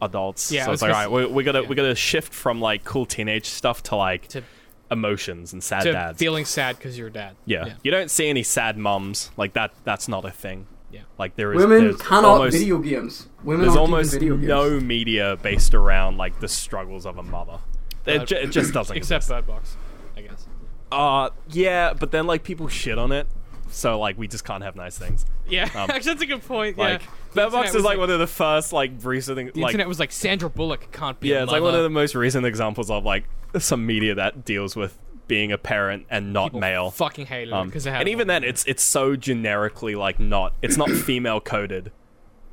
[0.00, 0.50] adults.
[0.50, 1.68] Yeah, so it's like gonna all right, we, we gotta yeah.
[1.68, 4.42] we gotta shift from like cool teenage stuff to like To-
[4.90, 6.18] emotions and sad to dads.
[6.18, 7.36] feeling sad because you're a dad.
[7.46, 7.66] Yeah.
[7.66, 7.74] yeah.
[7.82, 9.72] you don't see any sad mums like that.
[9.84, 10.66] That's not a thing.
[10.90, 11.00] Yeah.
[11.18, 13.26] like there is Women cannot almost, video games.
[13.42, 14.48] Women There's almost even video games.
[14.48, 17.58] no media based around like the struggles of a mother.
[18.06, 18.96] It, ju- it just doesn't.
[18.96, 19.28] Except exist.
[19.30, 19.76] Bird Box,
[20.16, 20.46] I guess.
[20.92, 23.26] uh, yeah, but then like people shit on it,
[23.70, 25.24] so like we just can't have nice things.
[25.48, 26.76] Yeah, Um, actually, that's a good point.
[26.78, 27.08] Like yeah.
[27.34, 29.52] Bird Box is was like, one of the first like recent things.
[29.52, 31.28] The Like internet was like Sandra Bullock can't be.
[31.28, 31.78] yeah, a it's like one mother.
[31.78, 33.24] of the most recent examples of like
[33.58, 36.90] some media that deals with being a parent and not People male.
[36.90, 40.90] Fucking hated Um, because and even then, it's it's so generically like not it's not
[41.06, 41.90] female coded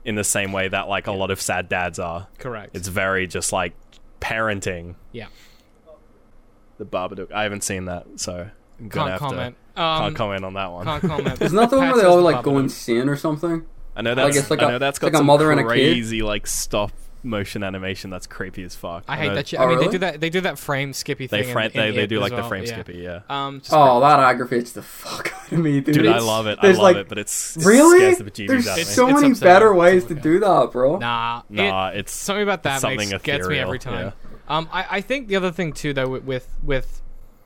[0.05, 2.27] in the same way that like a lot of sad dads are.
[2.39, 2.75] correct.
[2.75, 3.73] It's very just like
[4.21, 4.95] parenting.
[5.12, 5.27] yeah.
[6.77, 7.31] The Babadook.
[7.31, 9.55] I haven't seen that, so I'm gonna Can't have comment.
[9.75, 10.86] to Um, can't comment on that one.
[10.86, 11.41] Can't comment.
[11.41, 12.60] Isn't that the one where they all the like go Babadook.
[12.62, 13.65] insane or something?
[13.95, 15.51] I know that's it's like I a- know that's it's got like a some mother
[15.51, 15.67] and a kid.
[15.69, 16.91] crazy like stop
[17.23, 19.03] motion animation that's creepy as fuck.
[19.07, 19.60] I know hate that shit.
[19.60, 19.88] Oh, I mean, really?
[19.88, 20.19] they do that.
[20.21, 21.49] They do that frame skippy They thing.
[21.49, 22.69] in- frame in they, they do as like the frame yeah.
[22.73, 23.19] skippy, yeah.
[23.29, 25.95] Um, just Oh, that aggravates the fuck out of me, dude.
[25.95, 26.57] Dude, I love it.
[26.62, 27.99] I love like, it, but it's it Really?
[27.99, 28.93] scares the bejeebies There's out of me.
[28.93, 29.47] so It's many upsetting.
[29.53, 30.97] better ways to do that, bro.
[30.97, 34.13] Nah, Nah, it- it's something about that something makes, gets me every time.
[34.47, 34.55] yeah.
[34.57, 37.01] Um, I, I think the other thing too, though, with, with with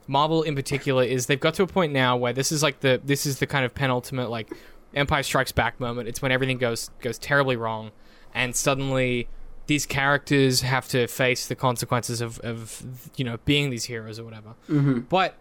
[0.08, 3.00] Marvel in particular, is they've got to a point now where this is like the
[3.04, 4.50] this is the kind of penultimate like
[4.94, 6.08] Empire Strikes Back moment.
[6.08, 7.90] It's when everything goes goes terribly wrong,
[8.34, 9.28] and suddenly
[9.66, 12.82] these characters have to face the consequences of, of
[13.16, 14.54] you know being these heroes or whatever.
[14.68, 15.00] Mm-hmm.
[15.00, 15.36] But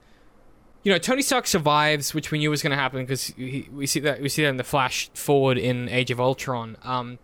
[0.84, 4.00] you know, Tony Stark survives, which we knew was going to happen because we see
[4.02, 6.78] that we see that in the flash forward in Age of Ultron.
[6.84, 7.18] Um,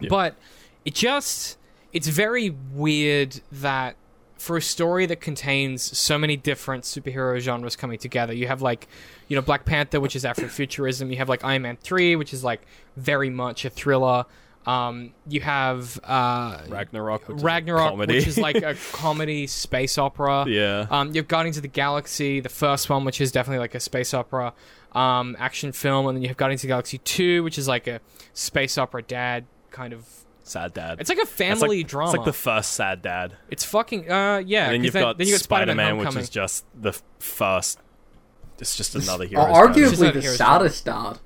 [0.00, 0.08] Yeah.
[0.10, 0.36] But
[0.84, 1.58] it just
[1.92, 3.96] it's very weird that
[4.36, 8.88] for a story that contains so many different superhero genres coming together, you have like
[9.28, 11.10] you know Black Panther, which is Afrofuturism.
[11.10, 12.60] You have like Iron Man three, which is like
[12.96, 14.26] very much a thriller.
[14.66, 18.14] Um, you have uh, Ragnarok, which is Ragnarok, comedy.
[18.16, 20.44] which is like a comedy space opera.
[20.48, 20.86] yeah.
[20.90, 23.80] Um, you have Guardians of the Galaxy, the first one, which is definitely like a
[23.80, 24.52] space opera,
[24.92, 27.86] um, action film, and then you have Guardians of the Galaxy two, which is like
[27.86, 28.00] a
[28.32, 30.04] space opera dad kind of.
[30.42, 31.00] sad dad.
[31.00, 32.10] It's like a It's family like, drama.
[32.10, 33.34] It's like the first sad dad.
[33.50, 34.64] It's fucking uh yeah.
[34.64, 36.92] and then 'cause you've then, got, then you got Spider Spider-Man, which is just the
[37.20, 37.78] first.
[38.58, 39.44] It's just another hero.
[39.44, 41.18] Arguably the saddest dad.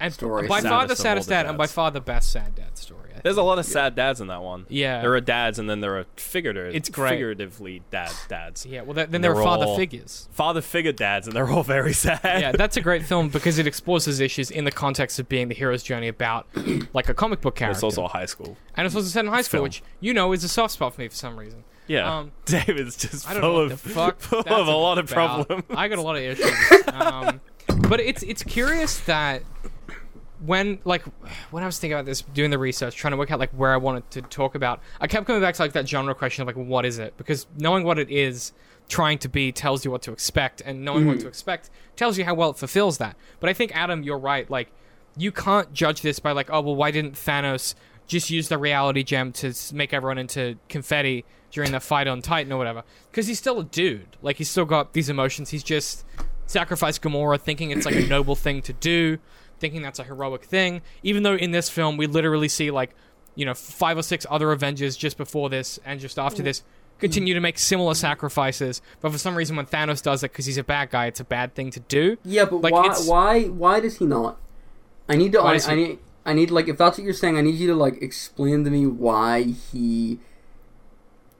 [0.00, 0.46] And story.
[0.48, 2.54] by far the Saddest of all saddest the dad, and by far the best sad
[2.54, 3.00] dad story.
[3.10, 3.22] I think.
[3.24, 4.66] There's a lot of sad dads in that one.
[4.68, 5.00] Yeah.
[5.00, 6.74] There are dads, and then there are figurative.
[6.74, 7.10] It's great.
[7.10, 8.64] Figuratively dad dads.
[8.64, 10.28] yeah, well, then, then there They're father figures.
[10.30, 12.20] Father figure dads, and they're all very sad.
[12.24, 15.48] yeah, that's a great film because it explores those issues in the context of being
[15.48, 16.46] the hero's journey about
[16.94, 17.76] like a comic book character.
[17.78, 18.56] It's also a high school.
[18.76, 19.62] and it's also set in high school, film.
[19.64, 21.64] which you know is a soft spot for me for some reason.
[21.88, 22.18] Yeah.
[22.18, 24.20] Um, David's just I don't full know what of the fuck.
[24.20, 25.46] full of a lot of about.
[25.48, 25.64] problems.
[25.76, 26.52] I got a lot of issues.
[26.92, 27.40] um,
[27.88, 29.42] but it's it's curious that
[30.44, 31.04] when like
[31.50, 33.72] when I was thinking about this, doing the research, trying to work out like where
[33.72, 36.46] I wanted to talk about, I kept coming back to like that genre question of
[36.46, 37.16] like what is it?
[37.16, 38.52] Because knowing what it is,
[38.88, 41.22] trying to be tells you what to expect, and knowing what mm-hmm.
[41.22, 43.16] to expect tells you how well it fulfills that.
[43.40, 44.48] But I think Adam, you're right.
[44.48, 44.70] Like
[45.16, 47.74] you can't judge this by like, oh well, why didn't Thanos
[48.06, 52.52] just use the reality gem to make everyone into confetti during the fight on Titan
[52.52, 52.84] or whatever?
[53.10, 54.16] Because he's still a dude.
[54.22, 55.50] Like he's still got these emotions.
[55.50, 56.04] He's just
[56.46, 59.18] sacrificed Gamora, thinking it's like a noble thing to do,
[59.58, 60.82] thinking that's a heroic thing.
[61.02, 62.94] Even though in this film we literally see like,
[63.34, 66.46] you know, five or six other Avengers just before this and just after mm.
[66.46, 66.62] this
[66.98, 68.82] continue to make similar sacrifices.
[69.00, 71.24] But for some reason, when Thanos does it because he's a bad guy, it's a
[71.24, 72.16] bad thing to do.
[72.24, 72.94] Yeah, but Like, why?
[73.04, 73.44] Why?
[73.44, 74.38] Why does he not?
[75.08, 75.42] I need to.
[75.42, 75.98] I, he- I need.
[76.26, 77.38] I need like if that's what you're saying.
[77.38, 80.18] I need you to like explain to me why he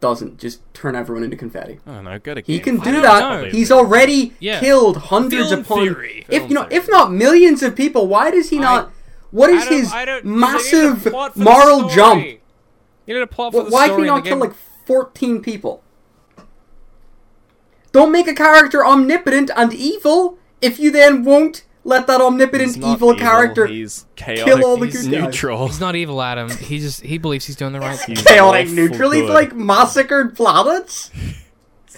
[0.01, 1.81] doesn't just turn everyone into confetti.
[1.87, 2.19] I don't know.
[2.19, 3.21] Go to He can do that.
[3.43, 3.45] know.
[3.51, 4.61] He's already Yeah.
[4.61, 6.25] killed hundreds Film upon, theory.
[6.29, 6.77] if Film you know, theory.
[6.77, 8.07] if not millions of people.
[8.07, 8.91] Why does he not?
[9.31, 12.25] What is I his massive you need a plot for the moral jump?
[12.25, 14.53] You need a plot for Wh- the Why can story he not kill like
[14.87, 15.83] fourteen people?
[17.93, 22.77] Don't make a character omnipotent and evil if you then won't let that omnipotent He's
[22.77, 24.45] not evil, character He's chaotic.
[24.45, 25.25] kill all the he's good guys.
[25.25, 25.67] neutral.
[25.67, 26.51] He's not evil, Adam.
[26.51, 28.17] He just he believes he's doing the right thing.
[28.17, 29.11] He's chaotic awful neutral.
[29.11, 31.11] He's like massacred planets.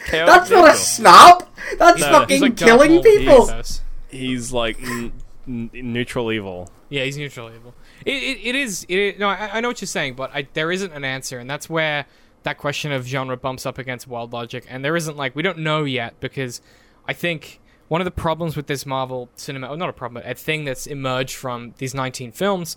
[0.07, 0.77] Chaotic That's not a neutral.
[0.77, 1.49] snap.
[1.79, 3.47] That's No, fucking like killing Darth people.
[3.47, 3.83] Jesus.
[4.09, 5.13] He's like n-
[5.47, 6.71] n- neutral evil.
[6.89, 7.75] Yeah, he's neutral evil.
[8.07, 8.85] It, it, it is.
[8.89, 11.39] It, is- no, I, I know what you're saying, but I, there isn't an answer,
[11.39, 12.07] and that's where
[12.43, 14.65] that question of genre bumps up against wild logic.
[14.69, 16.61] And there isn't like we don't know yet because
[17.07, 20.31] I think one of the problems with this Marvel cinema, oh, not a problem, but
[20.31, 22.77] a thing that's emerged from these 19 films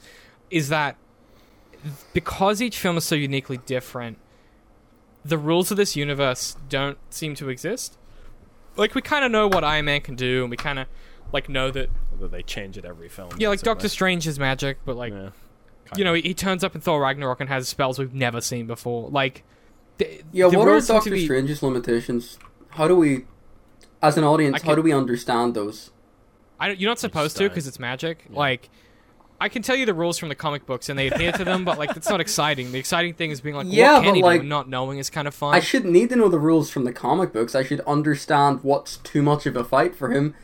[0.49, 0.97] is that
[2.13, 4.17] because each film is so uniquely different,
[5.25, 7.97] the rules of this universe don't seem to exist.
[8.75, 10.87] Like we kind of know what Iron Man can do, and we kind of
[11.31, 13.29] like know that That they change it every film.
[13.37, 13.61] yeah, like.
[13.61, 15.29] Doctor Strange is magic, but like Yeah.
[15.95, 18.65] you know, he, he turns up in Thor Ragnarok and has spells we've never seen
[18.65, 19.09] before.
[19.09, 19.43] Like,
[19.99, 22.39] the, Yeah, the what are rules seem to Doctor be- Strange's limitations?
[22.69, 23.25] How do we,
[24.03, 25.89] as an audience, I how do we understand those?
[26.59, 28.25] I you're not supposed to because it's magic.
[28.29, 28.69] Like,
[29.41, 31.65] I can tell you the rules from the comic books and they adhere to them,
[31.65, 32.71] but like that's not exciting.
[32.71, 34.47] The exciting thing is being like, Yeah, what can but, like, do?
[34.47, 35.55] Not knowing is kind of fun.
[35.55, 37.55] I shouldn't need to know the rules from the comic books.
[37.55, 40.35] I should understand what's too much of a fight for him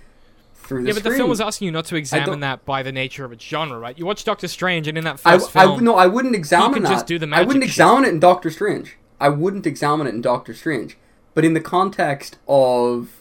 [0.56, 2.92] through the yeah, but the film was asking you not to examine that by the
[2.92, 3.98] nature of its genre, right?
[3.98, 6.84] You watch Doctor Strange, and in that first I, film, no, I wouldn't examine could
[6.84, 6.90] that.
[6.92, 7.84] just do the magic I wouldn't magic shit.
[7.84, 8.98] examine it in Doctor Strange.
[9.20, 10.98] I wouldn't examine it in Doctor Strange.
[11.34, 13.19] But in the context of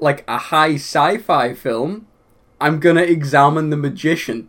[0.00, 2.06] like a high sci-fi film,
[2.60, 4.48] I'm gonna examine the magician.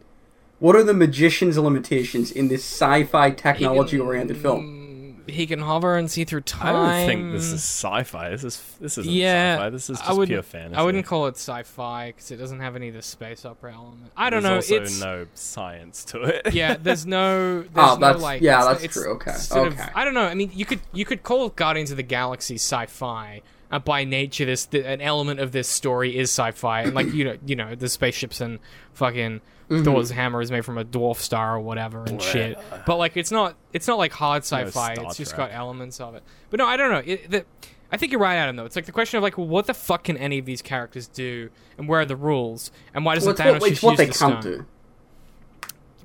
[0.60, 4.82] What are the magician's limitations in this sci-fi technology-oriented film?
[5.28, 6.76] he can hover and see through time.
[6.76, 8.30] I don't think this is sci-fi.
[8.30, 9.70] This is this isn't yeah, sci-fi.
[9.70, 10.76] This is I wouldn't, pure fantasy.
[10.76, 14.12] I wouldn't call it sci-fi because it doesn't have any of the space opera element.
[14.16, 14.78] I don't There's know.
[14.78, 16.54] Also it's no science to it.
[16.54, 16.76] yeah.
[16.82, 17.66] There's no.
[17.68, 19.90] Ah, there's Oh, no, that's- like, yeah, it's- that's it's true, okay, sort of- okay.
[19.96, 20.26] I don't know.
[20.26, 23.42] I mean, you could you could call Guardians of the Galaxy sci-fi.
[23.72, 27.24] Uh, by nature, this th- an element of this story is sci-fi, and like you
[27.24, 28.60] know, you know, the spaceships and
[28.94, 29.86] fucking Mm-hmm.
[29.86, 32.58] Thor's hammer is made from a dwarf star or whatever and shit.
[32.86, 34.96] But like, it's not it's not like hard sci-fi.
[34.96, 36.24] Star it's just got elements of it.
[36.50, 37.02] But no, I don't know.
[37.14, 37.46] It, the,
[37.90, 38.58] I think you're right, Adam.
[38.58, 40.62] Though it's like the question of like, well, what the fuck can any of these
[40.62, 43.92] characters do, and where are the rules, and why doesn't Well, Thanos what, just what
[43.92, 44.58] use they the can't stone?
[44.58, 44.66] do.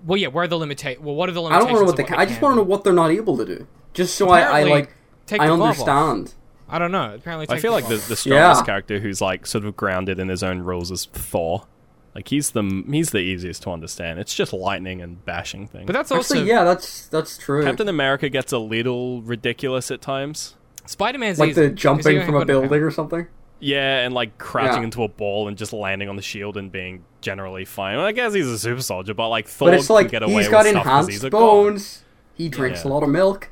[0.04, 1.66] Well, yeah, where are the limita- Well, what are the limitations?
[1.66, 1.72] I limitations?
[1.72, 2.18] don't know what they can.
[2.20, 3.66] I just want to know what they're not able to do.
[3.94, 4.94] Just so I, I like
[5.26, 6.28] take I understand.
[6.28, 6.34] off.
[6.68, 6.74] Understand.
[6.74, 7.14] I don't know.
[7.14, 8.62] Apparently, I feel like the, the strongest Yeah.
[8.64, 11.66] character who's like sort of grounded in his own rules is Thor.
[12.14, 14.18] Like he's the he's the easiest to understand.
[14.18, 15.86] It's just lightning and bashing things.
[15.86, 17.62] But that's also Actually, yeah, that's that's true.
[17.62, 20.54] Captain America gets a little ridiculous at times.
[20.86, 23.26] Spider-Man's like easy, the 'cause jumping from a ain't got no building or something.
[23.60, 24.84] Yeah, and like crouching Yeah.
[24.84, 27.96] into a ball and just landing on the shield and being generally fine.
[27.96, 30.22] Well, I guess he's a super soldier, but like Thor But it's like can get
[30.22, 31.38] away he's got with stuff 'cause enhanced he's a god.
[31.38, 32.02] bones.
[32.34, 32.90] He drinks Yeah.
[32.90, 33.50] a lot of milk.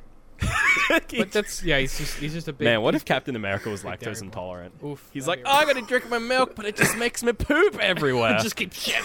[1.17, 1.79] But that's yeah.
[1.79, 4.75] He's just he's just a big Man, what if Captain America was lactose intolerant?
[4.85, 7.79] Oof, He's like, oh, I gotta drink my milk, but it just makes me poop
[7.81, 8.39] everywhere.
[8.41, 9.05] just keep shitting.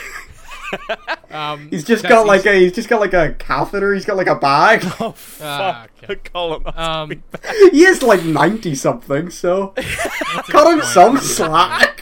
[1.33, 3.93] um, He's just got like he's- a he's just got like a catheter.
[3.93, 4.81] He's got like a bag.
[4.99, 6.13] oh Ah, fuck, okay.
[6.13, 6.77] a colonoscopy.
[6.77, 7.23] Um,
[7.71, 11.98] he is like ninety something, so that's a cut him some slack.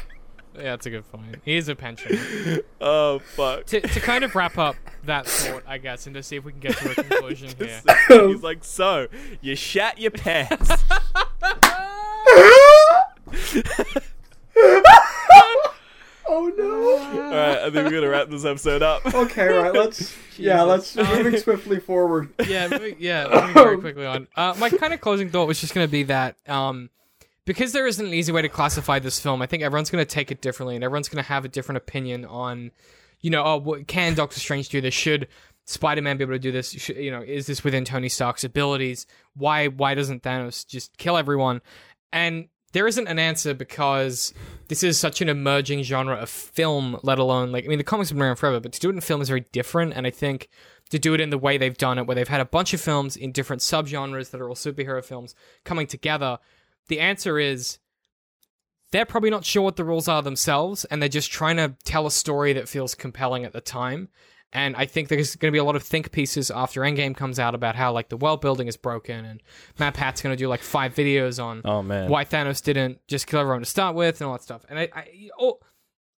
[0.58, 1.36] Yeah, that's a good point.
[1.46, 2.62] He is a pensioner.
[2.82, 3.66] oh fuck.
[3.68, 6.52] to, to kind of wrap up that thought, I guess, and to see if we
[6.52, 7.82] can get to a conclusion here.
[8.10, 9.08] He's like, so
[9.42, 10.72] you shat your pants.
[16.28, 16.98] oh no.
[16.98, 19.06] All right, I think we're gonna wrap this episode up.
[19.14, 19.74] Okay, right.
[19.74, 20.62] Let's yeah.
[20.64, 21.16] Let's Jesus.
[21.16, 22.30] moving swiftly forward.
[22.48, 23.28] yeah, moving- yeah.
[23.28, 24.28] Moving very quickly on.
[24.36, 26.90] Uh, my kind of closing thought was just going to be that um,
[27.48, 30.14] because there isn't an easy way to classify this film, I think everyone's going to
[30.14, 32.72] take it differently, and everyone's going to have a different opinion on,
[33.22, 34.94] you know, oh, what, can Doctor Strange do this?
[34.94, 35.30] Should
[35.66, 36.72] Spider-Man be able to do this?
[36.72, 39.08] Should, you know, is this within Tony Stark's abilities?
[39.34, 41.62] Why why doesn't Thanos just kill everyone?
[42.12, 44.34] And there isn't an answer because
[44.68, 48.10] this is such an emerging genre of film, let alone like I mean the comics
[48.10, 49.94] have been around forever, but to do it in film is very different.
[49.94, 50.50] And I think
[50.90, 52.82] to do it in the way they've done it, where they've had a bunch of
[52.82, 55.34] films in different subgenres that are all superhero films
[55.64, 56.40] coming together,
[56.88, 57.80] the answer is
[58.92, 62.08] they're probably not sure what the rules are themselves, and they're just trying to tell
[62.08, 64.10] a story that feels compelling at the time.
[64.54, 67.38] And I think there's going to be a lot of think pieces after Endgame comes
[67.38, 69.44] out about how like the world building is broken, and
[69.78, 72.10] MatPat's going to do like five videos on Oh man.
[72.10, 74.66] why Thanos didn't just kill everyone to start with and all that stuff.
[74.70, 75.60] And I, I oh,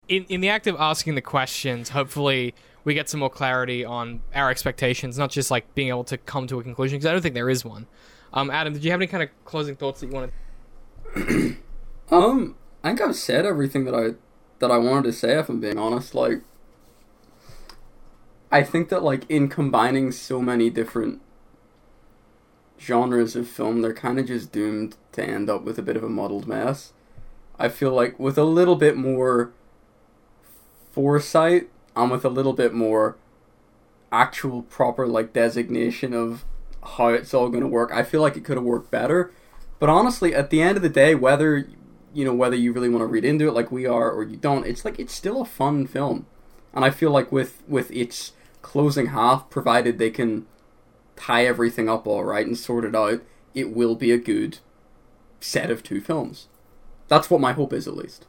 [0.08, 2.54] in in the act of asking the questions, hopefully
[2.84, 6.46] we get some more clarity on our expectations, not just like being able to come
[6.48, 7.88] to a conclusion because I don't think there is one.
[8.32, 10.34] Um, Adam, did you have any kind of closing thoughts that you wanted?
[12.12, 14.16] Um, I think I've said everything that I
[14.60, 15.38] that I wanted to say.
[15.38, 16.42] If I'm being honest, like,
[18.52, 21.22] I think that like in combining so many different
[22.80, 26.04] genres of film, they're kind of just doomed to end up with a bit of
[26.04, 26.94] a muddled mess.
[27.60, 29.52] I feel like with a little bit more
[30.92, 33.18] foresight and with a little bit more
[34.12, 36.46] actual proper like designation of
[36.98, 39.32] how it's all going to work, I feel like it could have worked better.
[39.80, 41.68] But honestly, at the end of the day, whether
[42.14, 44.38] you know whether you really want to read into it like we are or you
[44.38, 46.26] don't, it's like it's still a fun film.
[46.74, 50.46] And I feel like with with its closing half, provided they can
[51.16, 53.22] tie everything up all right and sort it out,
[53.54, 54.60] it will be a good
[55.40, 56.48] set of two films.
[57.08, 58.26] That's what my hope is, at least.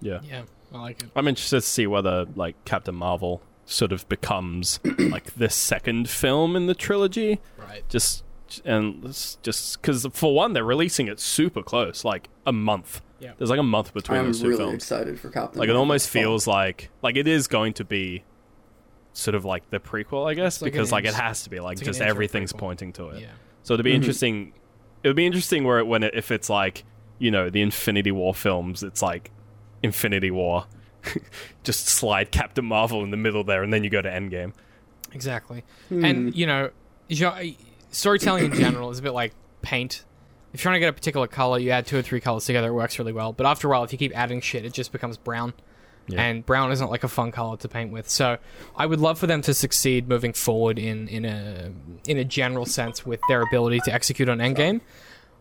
[0.00, 0.20] Yeah.
[0.22, 0.42] Yeah,
[0.72, 1.10] I like it.
[1.16, 6.56] I'm interested to see whether like Captain Marvel sort of becomes like the second film
[6.56, 7.40] in the trilogy.
[7.56, 7.86] Right.
[7.88, 8.24] Just
[8.64, 13.00] and it's just because for one, they're releasing it super close, like a month.
[13.20, 13.32] Yeah.
[13.36, 14.74] There's like a month between I'm those two really films.
[14.74, 15.58] excited for Captain.
[15.58, 15.80] Like it Marvel.
[15.80, 16.22] almost It's fun.
[16.22, 18.24] feels like like it is going to be
[19.12, 21.58] sort of like the prequel, I guess, like because an like it has to be
[21.60, 22.58] like like just everything's prequel.
[22.58, 23.22] pointing to it.
[23.22, 23.28] Yeah.
[23.64, 23.96] So it'd be Mhm.
[23.96, 24.52] interesting.
[25.02, 26.84] It would be interesting where it, when it, if it's like
[27.18, 29.30] you know the Infinity War films, it's like
[29.82, 30.66] Infinity War,
[31.64, 34.52] just slide Captain Marvel in the middle there, and then you go to Endgame.
[35.12, 35.64] Exactly.
[35.88, 36.04] Hmm.
[36.04, 36.70] And you know,
[37.10, 37.56] gen-
[37.90, 39.32] storytelling in general is a bit like
[39.62, 40.04] paint.
[40.52, 42.68] If you're trying to get a particular color, you add two or three colors together,
[42.68, 43.32] it works really well.
[43.32, 45.52] But after a while, if you keep adding shit, it just becomes brown.
[46.10, 46.22] Yeah.
[46.22, 48.08] And brown isn't like a fun color to paint with.
[48.08, 48.38] So
[48.74, 51.70] I would love for them to succeed moving forward in, in a
[52.06, 54.80] in a general sense with their ability to execute on Endgame.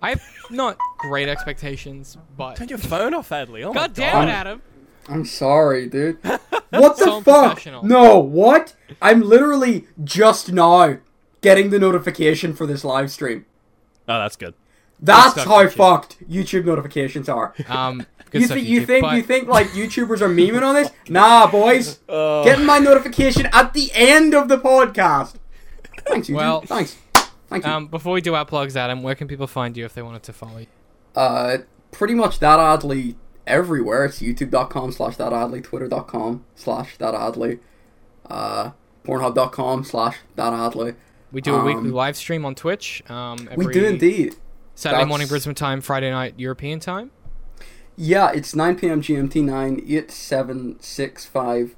[0.02, 0.22] I have
[0.52, 3.64] not great expectations, but Turn your phone off, Adley.
[3.64, 4.62] Oh God damn it, Adam!
[5.08, 6.18] I'm sorry, dude.
[6.70, 7.44] What the So fuck?
[7.46, 7.86] unprofessional.
[7.86, 8.76] No, what?
[9.02, 10.98] I'm literally just now
[11.42, 13.46] getting the notification for this live stream.
[14.08, 14.54] Oh, that's good.
[15.00, 15.72] That's stuff, how YouTube.
[15.74, 17.54] fucked YouTube notifications are.
[17.68, 20.64] Um, good You, stuff, thi- you YouTube, think but- you think like YouTubers are memeing
[20.64, 20.90] on this?
[21.10, 22.00] Nah, boys.
[22.08, 25.36] Getting my notification at the end of the podcast.
[26.08, 26.36] Thanks, YouTube.
[26.36, 26.98] Well, thanks.
[27.48, 27.72] Thank you.
[27.72, 30.24] Um, before we do our plugs, Adam, where can people find you if they wanted
[30.24, 30.68] to follow you?
[31.16, 31.60] Uh,
[31.92, 33.16] pretty much that oddly
[33.46, 34.06] everywhere.
[34.06, 37.60] It's youtube.com slash that Adley, twitter.com slash that Adley,
[38.30, 38.72] uh,
[39.06, 40.96] pornhub.com slash that Adley.
[41.32, 43.04] We do a weekly Um, live stream on Twitch.
[43.10, 44.36] Um, every We do indeed.
[44.76, 47.12] Saturday That's- morning Brisbane time, Friday night European time.
[47.96, 49.02] Yeah, it's 9 p.m.
[49.02, 51.76] GMT, 9, 8, 7, 6, 5,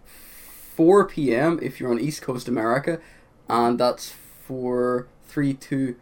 [0.76, 1.60] 4 p.m.
[1.62, 3.00] if you're on East Coast America,
[3.47, 5.95] and that's 4, 3, 2,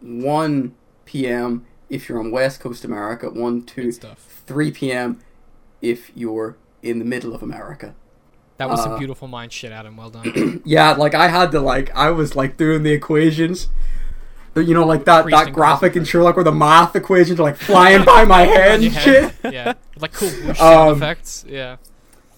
[0.00, 0.74] 1
[1.04, 1.66] p.m.
[1.90, 4.42] if you're on West Coast America, 1, 2, stuff.
[4.46, 5.18] 3 p.m.
[5.82, 7.94] if you're in the middle of America.
[8.58, 9.96] That was some Uh, beautiful mind shit, Adam.
[9.96, 10.62] Well done.
[10.64, 13.68] Yeah, like I had to like I was like doing the equations.
[14.54, 17.38] The- You know, like that Priest that and graphic in Sherlock where the math equations
[17.38, 19.34] are like flying by my head and shit.
[19.44, 20.30] yeah, like cool
[20.60, 21.44] Um, effects.
[21.46, 21.76] Yeah.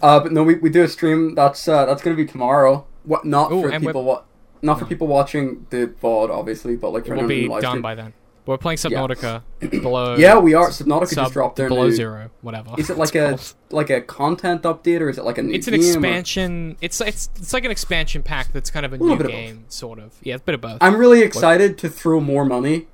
[0.02, 1.34] Uh, but no, we, we do a stream.
[1.36, 2.86] That's uh, that's gonna be tomorrow.
[3.04, 4.22] What not Ooh, for people wa-
[4.62, 7.82] not for people watching the VOD, obviously, but like It for will be done stream.
[7.82, 8.12] by then.
[8.48, 8.98] But we're playing Yeah.
[9.06, 9.42] Subnautica
[9.82, 10.16] below.
[10.16, 10.70] Yeah, we are.
[10.70, 11.92] Subnautica sub, just dropped their below new.
[11.92, 12.70] zero, whatever.
[12.78, 13.54] Is it like a called.
[13.70, 16.76] like a content update or is it like a new It's an game, or- expansion.
[16.80, 19.32] It's it's it's like an expansion pack that's kind of a Little new bit of
[19.32, 20.14] game, sort of.
[20.22, 20.78] Yeah, it's a bit of both.
[20.80, 22.88] I'm really excited to throw more money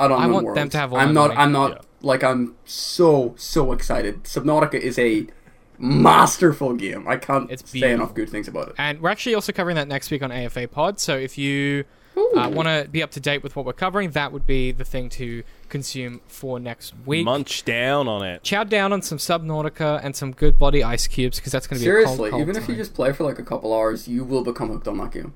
[0.00, 0.18] I don't.
[0.22, 1.28] I want them to have I'm not.
[1.28, 1.38] money.
[1.40, 1.70] I'm not.
[1.72, 1.78] Yeah.
[2.00, 4.24] Like I'm so so excited.
[4.24, 5.26] Subnautica is a
[5.78, 7.06] masterful game.
[7.06, 7.94] I can't It's say beautiful.
[8.04, 8.74] enough good things about it.
[8.78, 10.98] And we're actually also covering that next week on AFA Pod.
[10.98, 11.84] So if you
[12.16, 14.84] uh, want to be up to date with what we're covering, that would be the
[14.84, 17.24] thing to consume for next week.
[17.24, 18.42] Munch down on it.
[18.42, 21.84] Chow down on some Subnautica and some good body ice cubes because that's going to
[21.84, 24.06] be a Seriously, cold, cold even if you just play for like a couple hours,
[24.08, 25.34] you will become hooked on that game.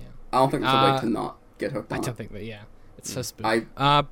[0.00, 0.06] Yeah.
[0.32, 2.16] I don't think there's a Uh, way to not get hooked I don't it.
[2.16, 2.44] think that.
[2.44, 2.62] Yeah,
[2.98, 3.66] it's so spooky.
[3.78, 4.02] I Uh,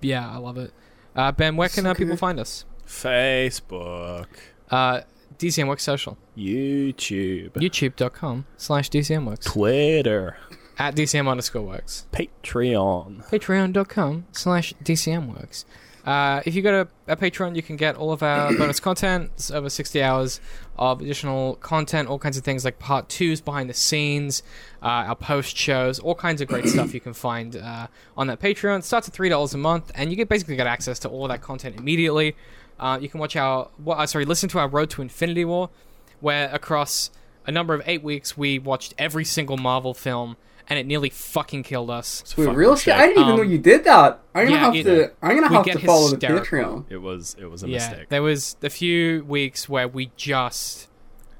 [0.00, 0.72] yeah, I love it.
[1.16, 2.64] Uh, ben, where can So uh, people find us?
[2.86, 4.26] Facebook,
[4.70, 5.00] Uh,
[5.38, 10.36] DCMworks Social, YouTube, youtube.com slash DCMworks, Twitter,
[10.78, 12.06] at DCM underscore works.
[12.12, 13.28] Patreon.
[13.28, 15.64] patreon.com slash dcmworks
[16.08, 19.30] uh, if you go to a patreon you can get all of our bonus content
[19.34, 20.40] it's over 60 hours
[20.78, 24.42] of additional content all kinds of things like part twos behind the scenes
[24.82, 28.40] uh, our post shows all kinds of great stuff you can find uh, on that
[28.40, 31.28] patreon it starts at $3 a month and you get basically get access to all
[31.28, 32.34] that content immediately
[32.80, 35.68] uh, you can watch our well, uh, sorry listen to our road to infinity war
[36.20, 37.10] where across
[37.46, 40.36] a number of eight weeks we watched every single marvel film
[40.68, 42.94] and it nearly fucking killed us wait, fucking real shit.
[42.94, 44.20] I didn't even Um, know you did that.
[44.34, 45.10] I'm gonna yeah, have it- to.
[45.22, 46.82] I'm gonna have to follow the hysterical.
[46.82, 46.84] Patreon.
[46.90, 48.08] It was it was a yeah, mistake.
[48.10, 50.86] there was a few weeks where we just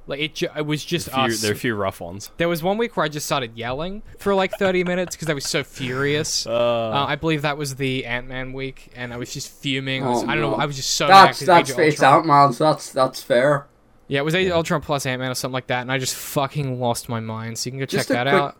[0.06, 1.42] Like it, ju- it was just Few, us.
[1.42, 2.30] there are a few rough ones.
[2.38, 5.34] There was one week where I just started yelling for like 30 minutes because I
[5.34, 6.46] was so furious.
[6.48, 10.02] Uh, I believe that was the Ant Man week, and I was just fuming.
[10.04, 10.54] I, was, Oh, I don't know.
[10.56, 12.56] I was just so That's mad 'cause that's Age it's Ultron- out, man.
[12.58, 13.66] That's that's fair.
[14.06, 15.98] Yeah, it was Age of Ultron plus Ant Man or something like that, and I
[15.98, 17.58] just fucking lost my mind.
[17.58, 18.56] So you can go check Just a that quick- out.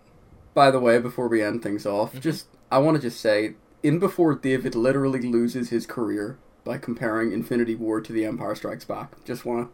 [0.58, 2.18] By the way, before we end things off, Mm-hmm.
[2.20, 3.54] just I want to just say,
[3.84, 8.84] in before David literally loses his career by comparing Infinity War to The Empire Strikes
[8.84, 9.24] Back.
[9.24, 9.68] Just wanna,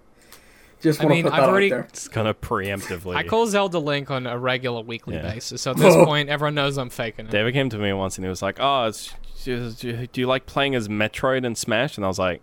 [0.83, 1.87] just I wanna mean, put I've already- there.
[1.89, 3.17] It's kind of preemptively.
[3.17, 5.23] I call Zelda Link on a regular weekly Yeah.
[5.33, 5.63] basis.
[5.63, 7.31] So at this point, everyone knows I'm faking it.
[7.31, 9.11] David came to me once and he was like, "Oh, it's,
[9.43, 9.71] do,
[10.13, 12.43] do you like playing as Metroid in Smash?" And I was like,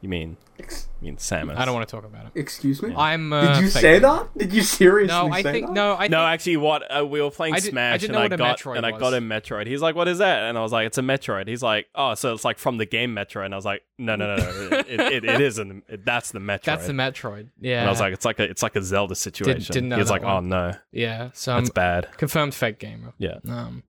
[0.00, 2.32] "You mean Ex- you mean Samus?" I don't want to talk about it.
[2.34, 2.94] excuse me.
[2.96, 3.32] I'm.
[3.32, 4.00] Uh, Did you say it.
[4.00, 4.28] that?
[4.36, 5.72] Did you seriously No, I say think that?
[5.72, 5.94] no.
[5.94, 8.36] I No, think, actually, what uh, we were playing I did- Smash, didn't and I
[8.36, 9.66] got Metroid and I got him Metroid.
[9.66, 12.14] He's like, "What is that?" And I was like, "It's a Metroid." He's like, "Oh,
[12.14, 14.76] so it's like from the game Metroid." And I was like, "No, no, no, no.
[14.78, 15.84] it, it, it isn't.
[15.88, 17.48] It, that's the Metroid." that's the Metroid.
[17.60, 17.80] Yeah.
[17.80, 20.10] And I was like, "It's like a it's like a Zelda situation." didn't know He's
[20.10, 20.52] like, one.
[20.52, 21.30] "Oh no, yeah.
[21.34, 23.12] So I'm that's bad." confirmed fake gamer.
[23.18, 23.82] Yeah, Um,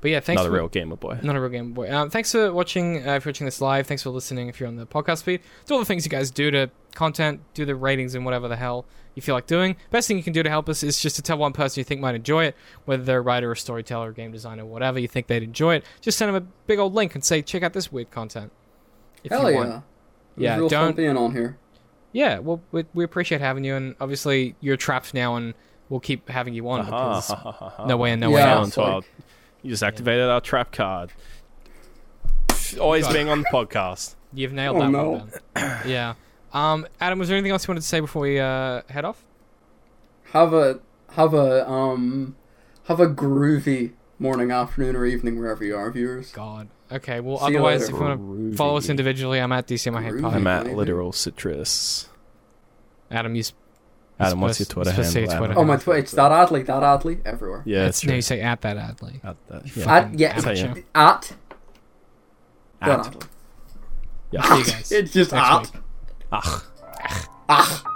[0.00, 1.18] but yeah, thanks not a for real gamer boy.
[1.22, 1.90] Not a real Game Boy.
[1.94, 2.96] Um, thanks for watching.
[3.06, 4.48] Uh, if you're watching this live, thanks for listening.
[4.48, 7.40] If you're on the podcast feed, do all the things you guys do to content,
[7.54, 8.84] do the ratings and whatever the hell
[9.14, 9.76] you feel like doing.
[9.90, 11.84] Best thing you can do to help us is just to tell one person you
[11.84, 14.98] think might enjoy it, whether they're a writer, a storyteller, a game designer, or whatever
[14.98, 15.84] you think they'd enjoy it.
[16.00, 18.52] Just send them a big old link and say, check out this weird content.
[19.24, 19.56] If Hell you yeah.
[19.56, 19.72] want.
[19.74, 19.82] It
[20.42, 21.58] Yeah, real don't- being on here.
[22.12, 25.52] Yeah, well, we, we appreciate having you, and obviously you're trapped now, and
[25.90, 27.30] we'll keep having you on because
[27.86, 28.58] no way and no way out.
[28.58, 29.02] Onto our-
[29.66, 31.10] you just activated our trap card.
[32.80, 34.14] Always being on the podcast.
[34.32, 35.10] You've nailed Oh, that no.
[35.10, 35.30] one.
[35.54, 35.80] Ben.
[35.86, 36.14] yeah.
[36.52, 39.24] Um, Adam, was there anything else you wanted to say before we uh, head off?
[40.32, 40.80] Have a
[41.12, 42.36] have a um
[42.84, 46.32] have a groovy morning, afternoon, or evening wherever you are, viewers.
[46.32, 46.68] God.
[46.90, 47.20] Okay.
[47.20, 47.94] Well, See you otherwise, later.
[47.94, 50.22] if you want to follow us individually, I'm at DC My Head Groovy.
[50.22, 50.34] Pod.
[50.34, 52.08] I'm at literal citrus.
[53.10, 53.40] Adam, you.
[53.40, 53.52] s-
[54.18, 55.22] Adam, what's your Twitter you're supposed handle?
[55.22, 55.46] your Adam?
[55.46, 57.62] Twitter Oh my Twitter, it's that Adley, that Adley, everywhere.
[57.66, 59.24] Yeah, That's, it's no, you say at that Adley.
[59.24, 59.82] At that- yeah.
[59.82, 60.54] At fucking yeah, amateur.
[60.54, 60.82] yeah.
[60.94, 61.32] at
[62.80, 63.12] that At.
[63.12, 63.28] Adley.
[64.30, 64.42] Yeah.
[64.42, 64.92] See you guys.
[64.92, 65.60] It's just next at.
[65.74, 65.82] week.
[66.32, 66.62] Ach.
[67.48, 67.92] Ah.